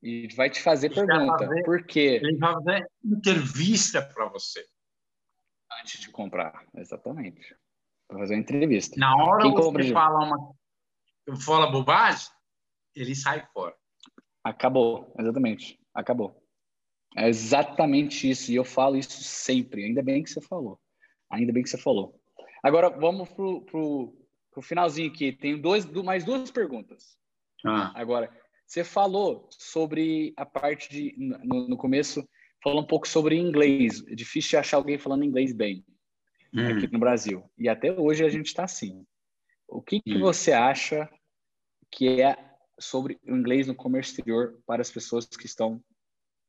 E, 0.01 0.25
e 0.25 0.36
vai 0.36 0.49
te 0.49 0.62
fazer 0.62 0.88
ele 0.88 0.95
pergunta. 0.95 1.45
Fazer, 1.45 1.63
por 1.63 1.86
quê? 1.86 2.19
Ele 2.23 2.38
vai 2.38 2.53
fazer 2.53 2.88
entrevista 3.03 4.01
para 4.01 4.27
você. 4.27 4.65
Antes 5.81 5.99
de 5.99 6.10
comprar. 6.12 6.65
Exatamente. 6.75 7.55
Vai 8.10 8.19
fazer 8.19 8.36
uma 8.36 8.41
entrevista. 8.41 8.99
Na 8.99 9.15
hora 9.15 9.43
que 9.43 9.55
você 9.55 9.84
de... 9.84 9.93
fala 9.93 10.25
uma 10.25 10.55
fala 11.43 11.71
bobagem, 11.71 12.27
ele 12.95 13.15
sai 13.15 13.45
fora. 13.51 13.75
Acabou, 14.43 15.12
exatamente. 15.17 15.79
Acabou. 15.93 16.39
É 17.17 17.27
exatamente 17.27 18.29
isso. 18.29 18.51
E 18.51 18.55
eu 18.55 18.63
falo 18.63 18.95
isso 18.95 19.23
sempre. 19.23 19.86
Ainda 19.86 20.03
bem 20.03 20.21
que 20.21 20.29
você 20.29 20.41
falou. 20.41 20.79
Ainda 21.31 21.51
bem 21.51 21.63
que 21.63 21.69
você 21.69 21.77
falou. 21.77 22.19
Agora, 22.62 22.89
vamos 22.89 23.29
pro, 23.29 23.62
pro, 23.62 24.27
pro 24.51 24.62
finalzinho 24.62 25.12
aqui. 25.12 25.31
Tem 25.31 25.60
dois, 25.60 25.86
mais 25.86 26.23
duas 26.23 26.51
perguntas. 26.51 27.17
Ah. 27.65 27.91
Agora, 27.95 28.30
você 28.65 28.84
falou 28.84 29.47
sobre 29.51 30.34
a 30.38 30.45
parte 30.45 30.89
de. 30.89 31.15
No, 31.17 31.67
no, 31.67 31.78
começo, 31.78 32.28
falou 32.63 32.82
um 32.82 32.88
pouco 32.88 33.08
sobre 33.08 33.38
inglês. 33.38 34.04
É 34.08 34.15
difícil 34.15 34.60
achar 34.60 34.78
alguém 34.78 34.97
falando 34.97 35.23
inglês 35.23 35.54
bem 35.54 35.86
hum. 36.54 36.67
aqui 36.67 36.91
no 36.91 36.99
Brasil. 36.99 37.43
E 37.58 37.69
até 37.69 37.91
hoje 37.91 38.23
a 38.23 38.30
gente 38.30 38.47
está 38.47 38.63
assim. 38.63 39.06
O 39.67 39.82
que, 39.82 40.01
que 40.01 40.15
hum. 40.15 40.21
você 40.21 40.51
acha 40.51 41.10
que 41.91 42.21
é 42.21 42.38
sobre 42.80 43.19
o 43.25 43.36
inglês 43.36 43.67
no 43.67 43.75
comércio 43.75 44.12
exterior 44.12 44.60
para 44.65 44.82
as 44.82 44.91
pessoas 44.91 45.25
que 45.25 45.45
estão 45.45 45.82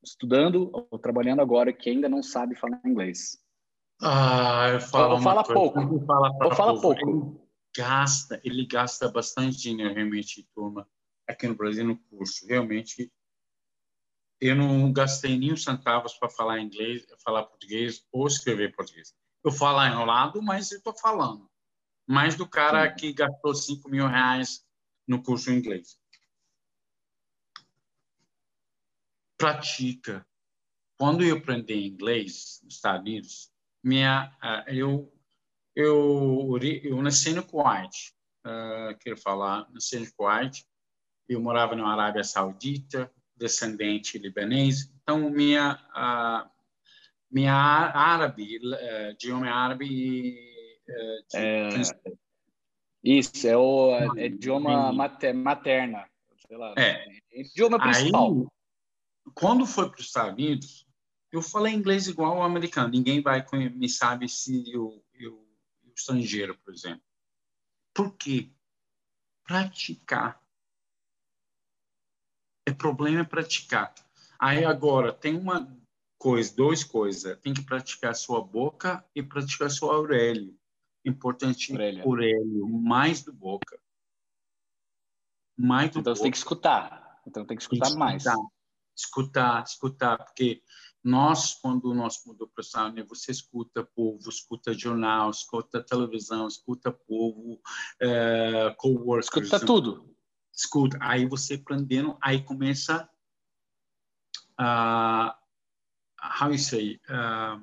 estudando 0.03 0.71
ou 0.73 0.99
trabalhando 0.99 1.41
agora 1.41 1.73
que 1.73 1.91
ainda 1.91 2.09
não 2.09 2.23
sabe 2.23 2.55
falar 2.55 2.81
inglês? 2.85 3.39
Ah, 4.01 4.69
eu 4.73 4.81
falo 4.81 5.15
ou 5.15 5.21
fala 5.21 5.43
pouco. 5.43 6.07
Fala 6.07 6.31
ou 6.45 6.55
fala 6.55 6.81
pouco. 6.81 7.09
Ele 7.09 7.41
gasta, 7.77 8.41
ele 8.45 8.67
gasta 8.67 9.09
bastante 9.11 9.59
dinheiro 9.59 9.95
realmente, 9.95 10.47
turma, 10.55 10.87
aqui 11.29 11.47
no 11.47 11.55
Brasil 11.55 11.85
no 11.85 11.99
curso. 11.99 12.47
Realmente, 12.47 13.13
eu 14.41 14.55
não 14.55 14.93
gastei 14.93 15.39
nem 15.39 15.53
um 15.53 15.57
centavos 15.57 16.15
para 16.15 16.29
falar 16.29 16.61
inglês, 16.61 17.07
falar 17.25 17.45
português 17.45 18.07
ou 18.13 18.27
escrever 18.27 18.75
português. 18.75 19.15
Eu 19.45 19.51
falo 19.51 19.85
enrolado, 19.87 20.43
mas 20.43 20.71
eu 20.73 20.79
estou 20.79 20.97
falando. 20.97 21.49
Mais 22.07 22.37
do 22.37 22.49
cara 22.49 22.93
que 22.93 23.13
gastou 23.13 23.55
5 23.55 23.89
mil 23.89 24.07
reais 24.07 24.65
no 25.07 25.23
curso 25.23 25.51
inglês. 25.51 25.99
pratica. 29.37 30.27
Quando 30.99 31.23
eu 31.23 31.37
aprendi 31.37 31.75
inglês 31.75 32.61
nos 32.65 32.75
Estados 32.75 33.01
Unidos, 33.01 33.53
minha, 33.83 34.33
uh, 34.43 34.71
eu, 34.71 35.13
eu, 35.75 36.59
eu 36.83 37.03
nasci 37.03 37.33
no 37.35 37.45
Kuwait, 37.45 38.15
uh, 38.47 38.97
quero 39.01 39.17
falar, 39.19 39.71
nasci 39.71 39.99
no 39.99 40.13
Kuwait, 40.15 40.67
eu 41.29 41.41
morava 41.41 41.75
na 41.75 41.89
Arábia 41.89 42.25
Saudita, 42.25 43.11
descendente 43.37 44.19
libanês, 44.19 44.93
então 45.03 45.31
minha, 45.31 45.79
minha 47.31 47.55
árabe, 47.55 48.59
uh, 48.59 49.11
idioma 49.13 49.51
árabe... 49.51 50.39
Uh, 50.89 51.37
é, 51.37 51.69
isso, 53.03 53.47
é 53.47 53.57
o 53.57 53.95
é 54.17 54.27
idioma 54.27 54.93
materna, 54.93 56.09
sei 56.47 56.57
lá, 56.57 56.75
é. 56.77 57.05
idioma 57.33 57.79
principal. 57.79 58.33
Aí, 58.33 58.47
quando 59.35 59.67
foi 59.67 59.89
para 59.91 60.01
os 60.01 60.07
Estados 60.07 60.33
Unidos, 60.33 60.87
eu 61.31 61.43
falei 61.43 61.73
inglês 61.73 62.09
igual 62.09 62.37
ao 62.37 62.43
americano. 62.43 62.89
Ninguém 62.89 63.21
vai 63.21 63.45
me 63.53 63.89
sabe 63.89 64.29
se 64.29 64.73
eu, 64.73 65.05
eu, 65.15 65.47
estrangeiro, 65.95 66.57
por 66.59 66.73
exemplo. 66.73 67.03
Por 67.95 68.17
quê? 68.17 68.51
Praticar. 69.45 70.41
É 72.67 72.73
problema 72.73 73.21
é 73.21 73.25
praticar. 73.25 73.95
Aí 74.39 74.65
agora 74.65 75.13
tem 75.13 75.37
uma 75.37 75.73
coisa, 76.19 76.55
duas 76.55 76.83
coisas. 76.83 77.39
Tem 77.41 77.55
que 77.55 77.63
praticar 77.63 78.15
sua 78.15 78.43
boca 78.43 79.05
e 79.15 79.23
praticar 79.23 79.71
sua 79.71 79.95
Aurélio. 79.95 80.59
Importante 81.05 81.71
Aurélio, 81.71 82.03
Aurélio 82.05 82.69
mais 82.69 83.23
do 83.23 83.33
boca. 83.33 83.79
Mais 85.57 85.91
do 85.91 86.01
então 86.01 86.13
boca. 86.13 86.17
você 86.17 86.23
tem 86.23 86.31
que 86.33 86.39
escutar. 86.39 87.21
Então 87.27 87.45
tem 87.45 87.57
que 87.57 87.63
escutar, 87.63 87.85
tem 87.85 87.93
que 87.93 87.99
mais. 87.99 88.25
Escutar, 88.97 89.63
escutar, 89.63 90.17
porque 90.25 90.63
nós, 91.05 91.55
quando 91.55 91.95
nós 91.95 92.21
mudamos 92.27 92.53
para 92.53 92.63
o 92.63 92.65
Saúde, 92.65 93.03
você 93.03 93.31
escuta 93.31 93.85
povo, 93.85 94.29
escuta 94.29 94.75
jornal, 94.75 95.31
escuta 95.31 95.81
televisão, 95.81 96.49
escuta 96.49 96.91
povo, 96.91 97.61
uh, 98.03 98.75
coworkers. 98.77 99.27
Escuta 99.27 99.65
tudo. 99.65 100.16
Escuta. 100.57 100.99
Aí 101.01 101.27
você 101.27 101.55
aprendendo, 101.55 102.17
aí 102.21 102.43
começa 102.43 103.09
a... 104.59 105.37
Uh, 105.37 105.47
how 106.43 106.51
you 106.51 106.59
say? 106.59 107.01
Uh, 107.09 107.63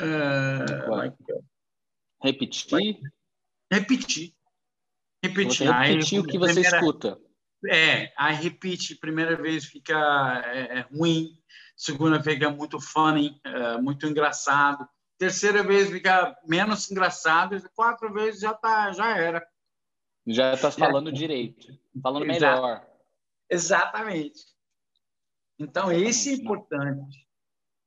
uh, 0.00 0.90
like, 0.90 1.16
repetir. 2.22 2.70
repetir. 3.70 4.34
Repetir. 5.22 5.56
Você 5.56 5.64
repetir 5.64 6.18
aí, 6.18 6.20
o 6.20 6.26
que 6.26 6.38
você 6.38 6.54
primeira, 6.54 6.76
escuta. 6.76 7.20
É, 7.66 8.12
aí 8.16 8.34
repite, 8.36 8.94
primeira 8.94 9.36
vez 9.36 9.64
fica 9.64 10.42
é, 10.46 10.78
é 10.78 10.80
ruim, 10.82 11.36
segunda 11.76 12.18
vez 12.18 12.38
fica 12.38 12.50
muito 12.50 12.80
funny, 12.80 13.40
é, 13.44 13.78
muito 13.78 14.06
engraçado, 14.06 14.88
terceira 15.18 15.62
vez 15.64 15.90
fica 15.90 16.36
menos 16.46 16.88
engraçado, 16.90 17.60
quatro 17.74 18.12
vezes 18.12 18.40
já 18.40 18.54
tá, 18.54 18.92
já 18.92 19.16
era. 19.16 19.44
Já 20.28 20.52
está 20.52 20.70
falando 20.70 21.10
direito, 21.10 21.66
falando 22.02 22.26
melhor. 22.26 22.86
Exatamente. 23.50 24.40
Então, 25.58 25.90
esse 25.90 26.30
é 26.30 26.32
importante. 26.34 27.26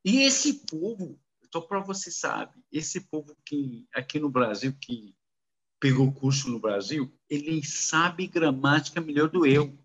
E 0.04 0.24
esse 0.24 0.66
povo, 0.66 1.20
só 1.54 1.62
para 1.62 1.80
você 1.80 2.10
sabe, 2.10 2.54
esse 2.72 3.02
povo 3.02 3.36
que 3.46 3.88
aqui 3.94 4.20
no 4.20 4.30
Brasil 4.30 4.74
que 4.82 5.16
pegou 5.80 6.12
curso 6.12 6.50
no 6.50 6.60
Brasil, 6.60 7.12
ele 7.30 7.64
sabe 7.64 8.28
gramática 8.28 9.00
melhor 9.00 9.30
do 9.30 9.46
eu. 9.46 9.78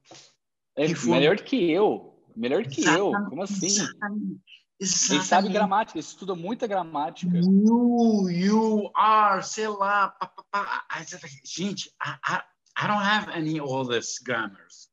É 0.75 0.89
melhor 1.07 1.37
que 1.37 1.71
eu. 1.71 2.23
Melhor 2.35 2.65
que 2.65 2.81
exatamente, 2.81 3.23
eu. 3.23 3.31
Como 3.31 3.43
assim? 3.43 3.67
Exatamente. 3.67 4.66
Exatamente. 4.79 5.15
Ele 5.15 5.25
sabe 5.25 5.49
gramática, 5.49 5.99
ele 5.99 6.05
estuda 6.05 6.35
muita 6.35 6.67
gramática. 6.67 7.39
You, 7.39 8.29
you 8.29 8.91
are, 8.95 9.43
sei 9.43 9.69
lá. 9.69 10.11
Pá. 10.51 10.85
Gente, 11.45 11.89
I, 12.05 12.11
I, 12.29 12.43
I 12.79 12.87
don't 12.87 13.03
have 13.03 13.31
any 13.31 13.59
all 13.59 13.87
this 13.87 14.19
grammars. 14.19 14.91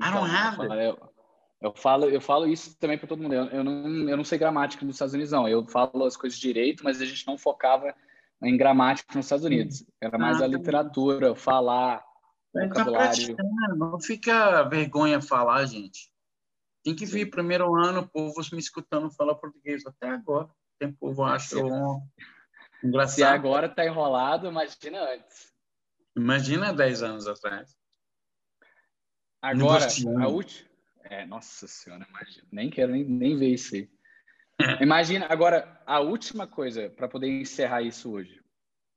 I 0.00 0.10
don't 0.12 0.30
então, 0.30 0.36
have 0.36 0.60
it. 0.62 0.72
Eu, 0.72 1.12
eu, 1.60 1.74
falo, 1.74 2.04
eu 2.04 2.20
falo 2.20 2.46
isso 2.46 2.78
também 2.78 2.96
para 2.96 3.08
todo 3.08 3.20
mundo. 3.20 3.34
Eu, 3.34 3.46
eu, 3.46 3.64
não, 3.64 4.08
eu 4.08 4.16
não 4.16 4.24
sei 4.24 4.38
gramática 4.38 4.84
nos 4.86 4.94
Estados 4.94 5.14
Unidos, 5.14 5.32
não. 5.32 5.48
Eu 5.48 5.66
falo 5.66 6.04
as 6.04 6.16
coisas 6.16 6.38
direito, 6.38 6.84
mas 6.84 7.00
a 7.00 7.04
gente 7.04 7.26
não 7.26 7.36
focava 7.36 7.92
em 8.42 8.56
gramática 8.56 9.12
nos 9.16 9.26
Estados 9.26 9.44
Unidos. 9.44 9.84
Era 10.00 10.16
mais 10.16 10.40
ah, 10.40 10.44
a 10.44 10.48
literatura, 10.48 11.34
falar, 11.34 11.98
tá 12.52 12.62
vocabulário. 12.62 13.36
não 13.76 14.00
fica 14.00 14.62
vergonha 14.62 15.20
falar, 15.20 15.66
gente. 15.66 16.10
Tem 16.82 16.94
que 16.94 17.04
vir 17.04 17.30
primeiro 17.30 17.74
ano, 17.74 18.00
o 18.00 18.08
povo 18.08 18.34
me 18.52 18.58
escutando 18.58 19.10
falar 19.10 19.34
português 19.34 19.84
até 19.86 20.08
agora. 20.08 20.48
Tem 20.78 20.90
povo 20.92 21.22
acha 21.22 21.56
engraçado. 22.82 23.16
Se 23.16 23.22
agora 23.22 23.68
tá 23.68 23.84
enrolado, 23.84 24.46
imagina 24.46 24.98
antes. 25.14 25.52
Imagina 26.16 26.72
10 26.72 27.02
anos 27.02 27.26
atrás. 27.28 27.76
Agora, 29.42 29.86
a 30.22 30.28
última. 30.28 30.70
É, 31.04 31.26
nossa 31.26 31.66
senhora, 31.66 32.06
imagina. 32.08 32.46
Nem 32.50 32.70
quero 32.70 32.92
nem, 32.92 33.04
nem 33.04 33.36
ver 33.36 33.54
isso 33.54 33.74
aí. 33.74 33.90
Imagina, 34.80 35.26
agora, 35.28 35.82
a 35.86 36.00
última 36.00 36.46
coisa 36.46 36.90
para 36.90 37.08
poder 37.08 37.28
encerrar 37.28 37.82
isso 37.82 38.10
hoje. 38.12 38.42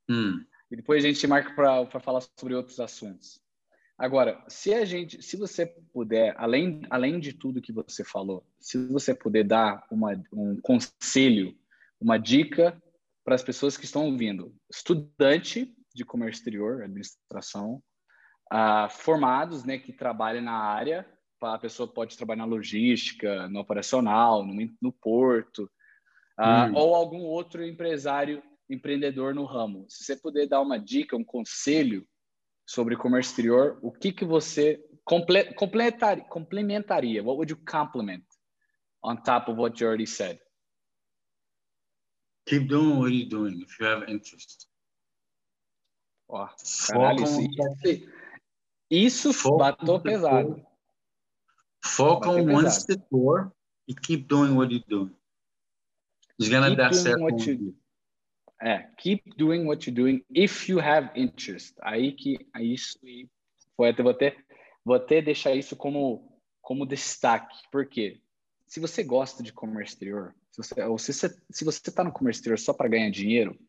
Hum. 0.09 0.45
E 0.69 0.75
depois 0.75 1.03
a 1.03 1.07
gente 1.07 1.25
marca 1.27 1.53
para 1.53 1.99
falar 1.99 2.21
sobre 2.37 2.55
outros 2.55 2.79
assuntos. 2.79 3.42
Agora, 3.97 4.43
se 4.47 4.73
a 4.73 4.83
gente, 4.85 5.21
se 5.21 5.37
você 5.37 5.65
puder, 5.93 6.33
além, 6.37 6.81
além 6.89 7.19
de 7.19 7.33
tudo 7.33 7.61
que 7.61 7.71
você 7.71 8.03
falou, 8.03 8.45
se 8.59 8.87
você 8.87 9.13
puder 9.13 9.43
dar 9.43 9.85
uma, 9.91 10.21
um 10.33 10.59
conselho, 10.61 11.55
uma 12.01 12.17
dica 12.17 12.81
para 13.23 13.35
as 13.35 13.43
pessoas 13.43 13.77
que 13.77 13.85
estão 13.85 14.05
ouvindo, 14.05 14.53
estudante 14.69 15.73
de 15.93 16.03
comércio 16.03 16.39
exterior, 16.39 16.83
administração, 16.83 17.81
uh, 18.51 18.89
formados, 18.89 19.63
né, 19.63 19.77
que 19.77 19.93
trabalham 19.93 20.43
na 20.43 20.57
área 20.57 21.07
a 21.51 21.57
pessoa 21.57 21.87
pode 21.87 22.15
trabalhar 22.15 22.45
na 22.45 22.45
logística, 22.45 23.49
no 23.49 23.59
operacional, 23.59 24.45
no, 24.45 24.53
no 24.81 24.91
porto, 24.91 25.69
uh, 26.39 26.73
ou 26.73 26.95
algum 26.95 27.21
outro 27.21 27.65
empresário, 27.65 28.41
empreendedor 28.69 29.35
no 29.35 29.43
ramo. 29.43 29.85
Se 29.89 30.03
você 30.03 30.15
puder 30.15 30.47
dar 30.47 30.61
uma 30.61 30.77
dica, 30.77 31.17
um 31.17 31.23
conselho 31.23 32.07
sobre 32.65 32.95
comércio 32.95 33.31
exterior, 33.31 33.79
o 33.81 33.91
que, 33.91 34.11
que 34.11 34.25
você 34.25 34.83
comple 35.03 35.53
complementaria, 35.53 36.23
complementaria? 36.25 37.23
What 37.23 37.37
would 37.37 37.51
you 37.51 37.57
complement 37.57 38.23
on 39.03 39.17
top 39.17 39.49
of 39.49 39.59
what 39.59 39.79
you 39.79 39.87
already 39.87 40.07
said? 40.07 40.39
Keep 42.47 42.67
doing 42.67 42.99
what 42.99 43.11
you're 43.11 43.29
doing 43.29 43.61
if 43.61 43.79
you 43.79 43.87
have 43.87 44.11
interest. 44.11 44.67
Ó, 46.27 46.47
caralho, 46.87 47.23
isso, 48.89 49.31
isso 49.31 49.57
bateu 49.57 50.01
pesado. 50.01 50.65
Foca 51.85 52.29
em 52.39 52.49
um 52.49 52.69
setor 52.69 53.53
e 53.87 53.93
keep 53.93 54.25
doing 54.27 54.55
what 54.55 54.73
you're 54.73 54.85
doing. 54.87 55.15
It's 56.39 56.49
gonna 56.49 56.69
keep 56.69 56.77
dar 56.77 56.93
certo. 56.93 57.75
É, 58.65 58.89
keep 58.97 59.29
doing 59.35 59.65
what 59.65 59.85
you're 59.85 60.01
doing 60.01 60.25
if 60.33 60.69
you 60.69 60.79
have 60.79 61.11
interest. 61.15 61.75
Aí 61.81 62.13
que 62.13 62.47
aí 62.53 62.73
isso 62.73 62.97
foi 63.75 63.89
até 63.89 64.01
vou 64.01 64.11
até 64.13 64.37
vou 64.85 64.95
até 64.95 65.21
deixar 65.21 65.53
isso 65.53 65.75
como 65.75 66.39
como 66.61 66.85
destaque, 66.85 67.57
porque 67.69 68.21
se 68.65 68.79
você 68.79 69.03
gosta 69.03 69.43
de 69.43 69.51
comércio 69.51 69.95
exterior, 69.95 70.33
se 70.49 70.63
você 70.63 70.81
ou 70.83 70.97
se 70.97 71.11
você 71.11 71.29
se 71.51 71.65
você 71.65 71.89
está 71.89 72.05
no 72.05 72.13
comércio 72.13 72.39
exterior 72.39 72.57
só 72.57 72.73
para 72.73 72.87
ganhar 72.87 73.11
dinheiro, 73.11 73.59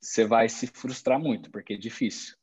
você 0.00 0.24
vai 0.24 0.48
se 0.48 0.66
frustrar 0.66 1.20
muito, 1.20 1.50
porque 1.50 1.74
é 1.74 1.76
difícil. 1.76 2.34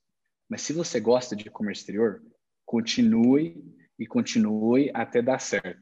Mas 0.48 0.62
se 0.62 0.74
você 0.74 1.00
gosta 1.00 1.36
de 1.36 1.50
comércio 1.50 1.82
exterior, 1.82 2.22
continue 2.64 3.60
e 3.98 4.06
continue 4.06 4.92
até 4.94 5.20
dar 5.20 5.40
certo. 5.40 5.82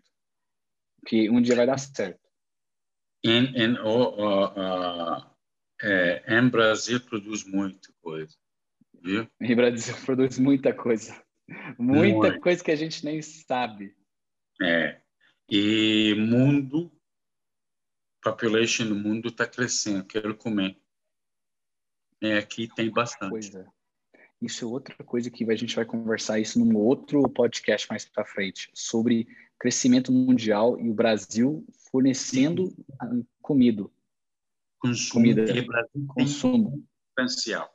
Que 1.05 1.29
um 1.29 1.41
dia 1.41 1.55
vai 1.55 1.65
dar 1.65 1.77
certo. 1.77 2.21
Em, 3.21 3.53
em, 3.55 3.77
oh, 3.79 4.15
oh, 4.17 4.45
uh, 4.45 5.34
é, 5.81 6.23
em 6.27 6.49
Brasil 6.49 6.99
produz 7.01 7.43
muita 7.43 7.91
coisa, 8.01 8.35
viu? 9.01 9.27
Em 9.41 9.55
Brasil 9.55 9.95
produz 10.05 10.37
muita 10.39 10.73
coisa. 10.73 11.25
Muita 11.77 12.29
Muito. 12.29 12.39
coisa 12.39 12.63
que 12.63 12.71
a 12.71 12.75
gente 12.75 13.05
nem 13.05 13.21
sabe. 13.21 13.95
É. 14.61 14.99
E 15.49 16.15
mundo, 16.17 16.91
population 18.21 18.87
do 18.87 18.95
mundo 18.95 19.27
está 19.27 19.45
crescendo, 19.45 20.05
quero 20.05 20.35
comer. 20.35 20.79
É, 22.21 22.37
aqui 22.37 22.67
tem 22.75 22.89
bastante. 22.89 23.29
Coisa. 23.29 23.71
Isso 24.41 24.65
é 24.65 24.67
outra 24.67 24.95
coisa 25.03 25.29
que 25.29 25.49
a 25.49 25.55
gente 25.55 25.75
vai 25.75 25.85
conversar 25.85 26.39
isso 26.39 26.59
num 26.59 26.75
outro 26.75 27.27
podcast 27.29 27.87
mais 27.89 28.05
para 28.05 28.25
frente, 28.25 28.69
sobre 28.73 29.27
crescimento 29.59 30.11
mundial 30.11 30.79
e 30.79 30.89
o 30.89 30.93
Brasil 30.93 31.65
fornecendo 31.91 32.75
comida. 33.41 33.89
Consumo, 34.89 35.23
comida, 35.25 35.45
Brasil 35.45 36.05
consumo. 36.07 36.87
potencial. 37.15 37.69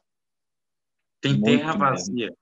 Tem 1.21 1.33
Muito 1.33 1.45
terra 1.45 1.77
vazia. 1.77 2.35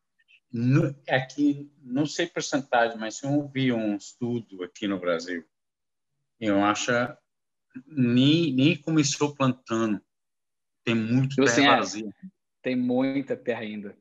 No, 0.50 0.94
aqui, 1.08 1.70
não 1.82 2.06
sei 2.06 2.26
porcentagem, 2.26 2.98
mas 2.98 3.22
eu 3.22 3.48
vi 3.48 3.72
um 3.72 3.96
estudo 3.96 4.62
aqui 4.62 4.86
no 4.88 4.98
Brasil. 4.98 5.44
Eu 6.40 6.62
acho 6.62 6.90
nem, 7.86 8.54
nem 8.54 8.80
começou 8.80 9.34
plantando. 9.34 10.00
Tem 10.84 10.94
muito 10.94 11.34
tipo 11.34 11.44
terra 11.44 11.52
assim, 11.52 11.66
é, 11.66 11.76
vazia. 11.76 12.14
tem 12.62 12.76
muita 12.76 13.36
terra 13.36 13.60
ainda 13.60 13.96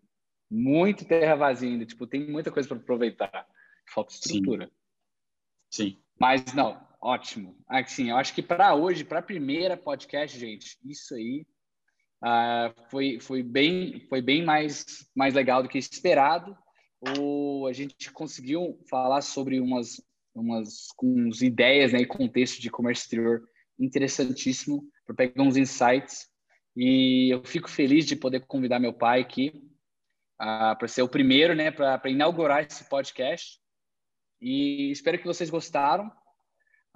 muito 0.49 1.05
terra 1.05 1.35
vazia 1.35 1.69
ainda, 1.69 1.85
tipo, 1.85 2.07
tem 2.07 2.29
muita 2.29 2.51
coisa 2.51 2.67
para 2.67 2.77
aproveitar. 2.77 3.47
Falta 3.93 4.13
estrutura. 4.13 4.71
Sim. 5.69 5.91
Sim. 5.91 6.03
Mas 6.19 6.53
não, 6.53 6.86
ótimo. 7.07 7.57
Assim, 7.69 8.09
eu 8.09 8.17
acho 8.17 8.35
que 8.35 8.41
para 8.41 8.75
hoje, 8.75 9.05
para 9.05 9.19
a 9.19 9.23
primeira 9.23 9.77
podcast, 9.77 10.37
gente, 10.37 10.77
isso 10.83 11.15
aí 11.15 11.45
uh, 12.21 12.89
foi, 12.89 13.17
foi 13.19 13.41
bem, 13.41 14.05
foi 14.09 14.21
bem 14.21 14.43
mais, 14.43 15.07
mais 15.15 15.33
legal 15.33 15.63
do 15.63 15.69
que 15.69 15.77
esperado. 15.77 16.55
O, 17.17 17.65
a 17.65 17.71
gente 17.71 18.11
conseguiu 18.11 18.77
falar 18.89 19.21
sobre 19.21 19.61
umas, 19.61 20.01
umas 20.35 20.87
uns 21.01 21.41
ideias 21.41 21.93
né, 21.93 21.99
e 21.99 22.05
contexto 22.05 22.61
de 22.61 22.69
comércio 22.69 23.03
exterior 23.03 23.41
interessantíssimo 23.79 24.83
para 25.05 25.15
pegar 25.15 25.43
uns 25.43 25.55
insights 25.55 26.27
E 26.75 27.31
eu 27.31 27.41
fico 27.45 27.69
feliz 27.69 28.05
de 28.05 28.15
poder 28.15 28.41
convidar 28.47 28.79
meu 28.79 28.91
pai 28.91 29.21
aqui 29.21 29.63
uh, 30.41 30.75
para 30.77 30.87
ser 30.89 31.03
o 31.03 31.09
primeiro, 31.09 31.55
né, 31.55 31.71
para 31.71 32.09
inaugurar 32.09 32.65
esse 32.65 32.83
podcast. 32.89 33.61
E 34.41 34.91
espero 34.91 35.17
que 35.17 35.25
vocês 35.25 35.49
gostaram. 35.49 36.11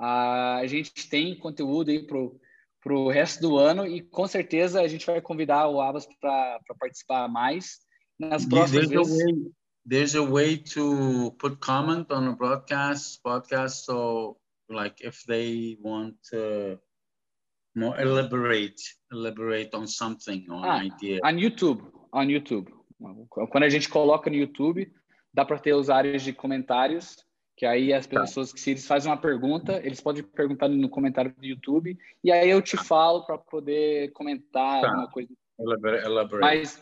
A 0.04 0.66
gente 0.66 0.92
tem 1.10 1.38
conteúdo 1.38 1.92
aí 1.92 2.06
para 2.06 2.94
o 2.94 3.10
resto 3.10 3.40
do 3.40 3.58
ano 3.58 3.86
e 3.86 4.02
com 4.02 4.28
certeza 4.28 4.82
a 4.82 4.88
gente 4.88 5.06
vai 5.06 5.22
convidar 5.22 5.68
o 5.68 5.80
Abas 5.80 6.08
para 6.20 6.60
participar 6.80 7.28
mais 7.28 7.78
nas 8.20 8.44
próximas 8.44 8.90
there's 8.90 9.08
vezes. 9.08 9.22
A 9.22 9.26
way, 9.26 9.52
there's 9.88 10.16
a 10.16 10.24
way 10.24 10.58
to 10.58 11.32
put 11.38 11.60
comment 11.60 12.08
on 12.12 12.30
a 12.30 12.36
broadcast 12.36 13.22
podcast, 13.24 13.86
so 13.86 14.38
like 14.70 15.06
if 15.06 15.24
they 15.28 15.78
want 15.84 16.16
to 16.32 16.80
more 17.76 18.02
elaborate, 18.02 18.82
elaborate 19.12 19.70
on 19.76 19.88
something, 19.88 20.46
on 20.50 20.66
ah, 20.66 20.84
idea. 20.84 21.20
On 21.24 21.38
YouTube, 21.38 21.84
on 22.12 22.24
YouTube. 22.24 22.72
Quando 23.30 23.64
a 23.64 23.70
gente 23.70 23.88
coloca 23.88 24.30
no 24.30 24.36
YouTube, 24.36 24.92
dá 25.34 25.46
para 25.46 25.60
ter 25.60 25.74
os 25.74 25.90
áreas 25.90 26.22
de 26.24 26.34
comentários, 26.34 27.16
que 27.62 27.66
aí 27.68 27.94
as 27.94 28.08
tá. 28.08 28.22
pessoas 28.22 28.52
que 28.52 28.60
se 28.60 28.72
eles 28.72 28.88
fazem 28.88 29.12
uma 29.12 29.22
pergunta, 29.22 29.80
eles 29.86 30.02
podem 30.02 30.24
perguntar 30.24 30.68
no 30.68 30.90
comentário 30.90 31.32
do 31.32 31.46
YouTube, 31.46 31.96
e 32.24 32.32
aí 32.32 32.50
eu 32.50 32.60
te 32.60 32.76
falo 32.76 33.24
para 33.24 33.38
poder 33.38 34.12
comentar 34.14 34.82
tá. 34.82 34.88
alguma 34.88 35.08
coisa. 35.12 35.30
Elaborate. 35.60 36.40
Mas 36.40 36.82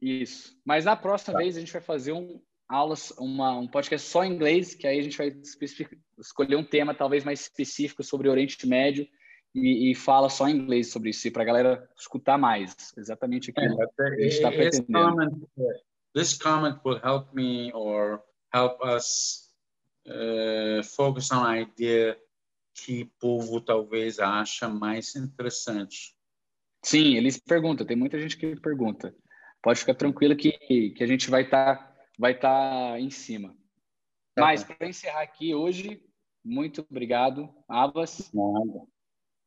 isso. 0.00 0.56
Mas 0.64 0.84
na 0.84 0.94
próxima 0.94 1.32
tá. 1.32 1.40
vez 1.40 1.56
a 1.56 1.58
gente 1.58 1.72
vai 1.72 1.82
fazer 1.82 2.12
um 2.12 2.40
aulas, 2.68 3.10
uma, 3.18 3.58
um 3.58 3.66
podcast 3.66 4.08
só 4.08 4.22
em 4.24 4.32
inglês, 4.32 4.72
que 4.72 4.86
aí 4.86 5.00
a 5.00 5.02
gente 5.02 5.18
vai 5.18 5.36
escolher 6.16 6.54
um 6.54 6.64
tema 6.64 6.94
talvez 6.94 7.24
mais 7.24 7.40
específico 7.40 8.04
sobre 8.04 8.28
Oriente 8.28 8.68
Médio 8.68 9.08
e, 9.52 9.90
e 9.90 9.94
fala 9.96 10.30
só 10.30 10.46
em 10.46 10.54
inglês 10.54 10.92
sobre 10.92 11.10
isso, 11.10 11.28
para 11.32 11.42
a 11.42 11.46
galera 11.46 11.90
escutar 11.98 12.38
mais. 12.38 12.72
Exatamente 12.96 13.50
aquilo 13.50 13.82
é, 13.82 13.86
que 13.86 14.02
a 14.02 14.10
gente 14.20 14.26
está 14.28 14.52
pretendendo. 14.52 15.50
This 16.14 16.38
comment 16.38 16.78
will 16.84 17.00
help 17.02 17.34
me 17.34 17.72
or 17.74 18.22
help 18.54 18.80
us 18.80 19.43
uh, 20.06 20.82
focus 20.84 21.30
on 21.30 21.54
idea 21.54 22.18
que 22.74 23.02
o 23.02 23.10
povo 23.20 23.60
talvez 23.60 24.18
acha 24.18 24.68
mais 24.68 25.14
interessante. 25.14 26.14
Sim, 26.84 27.16
eles 27.16 27.38
perguntam, 27.38 27.86
tem 27.86 27.96
muita 27.96 28.18
gente 28.20 28.36
que 28.36 28.56
pergunta. 28.60 29.14
Pode 29.62 29.80
ficar 29.80 29.94
tranquilo 29.94 30.36
que, 30.36 30.52
que 30.90 31.02
a 31.02 31.06
gente 31.06 31.30
vai 31.30 31.42
estar 31.42 31.76
tá, 31.76 31.96
vai 32.18 32.38
tá 32.38 33.00
em 33.00 33.10
cima. 33.10 33.56
Tá 34.34 34.42
Mas, 34.42 34.64
para 34.64 34.88
encerrar 34.88 35.22
aqui 35.22 35.54
hoje, 35.54 36.02
muito 36.44 36.82
obrigado, 36.82 37.48
Abas. 37.68 38.30
Nada. 38.34 38.86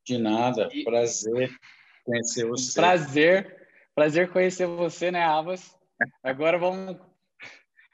De 0.06 0.18
nada, 0.18 0.70
e... 0.72 0.84
prazer 0.86 1.52
conhecer 2.06 2.48
você. 2.48 2.80
Prazer, 2.80 3.68
prazer 3.94 4.32
conhecer 4.32 4.66
você, 4.66 5.12
né, 5.12 5.22
Abas? 5.22 5.78
Agora 6.24 6.58
vamos, 6.58 6.98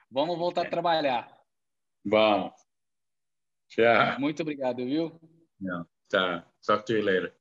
vamos 0.09 0.37
voltar 0.37 0.67
a 0.67 0.69
trabalhar. 0.69 1.32
Bom. 2.05 2.51
Tchau. 3.69 4.19
Muito 4.19 4.41
obrigado, 4.41 4.85
viu? 4.85 5.19
Não, 5.59 5.87
tá. 6.09 6.45
Talk 6.65 6.85
to 6.85 6.93
you 6.93 7.03
later. 7.03 7.33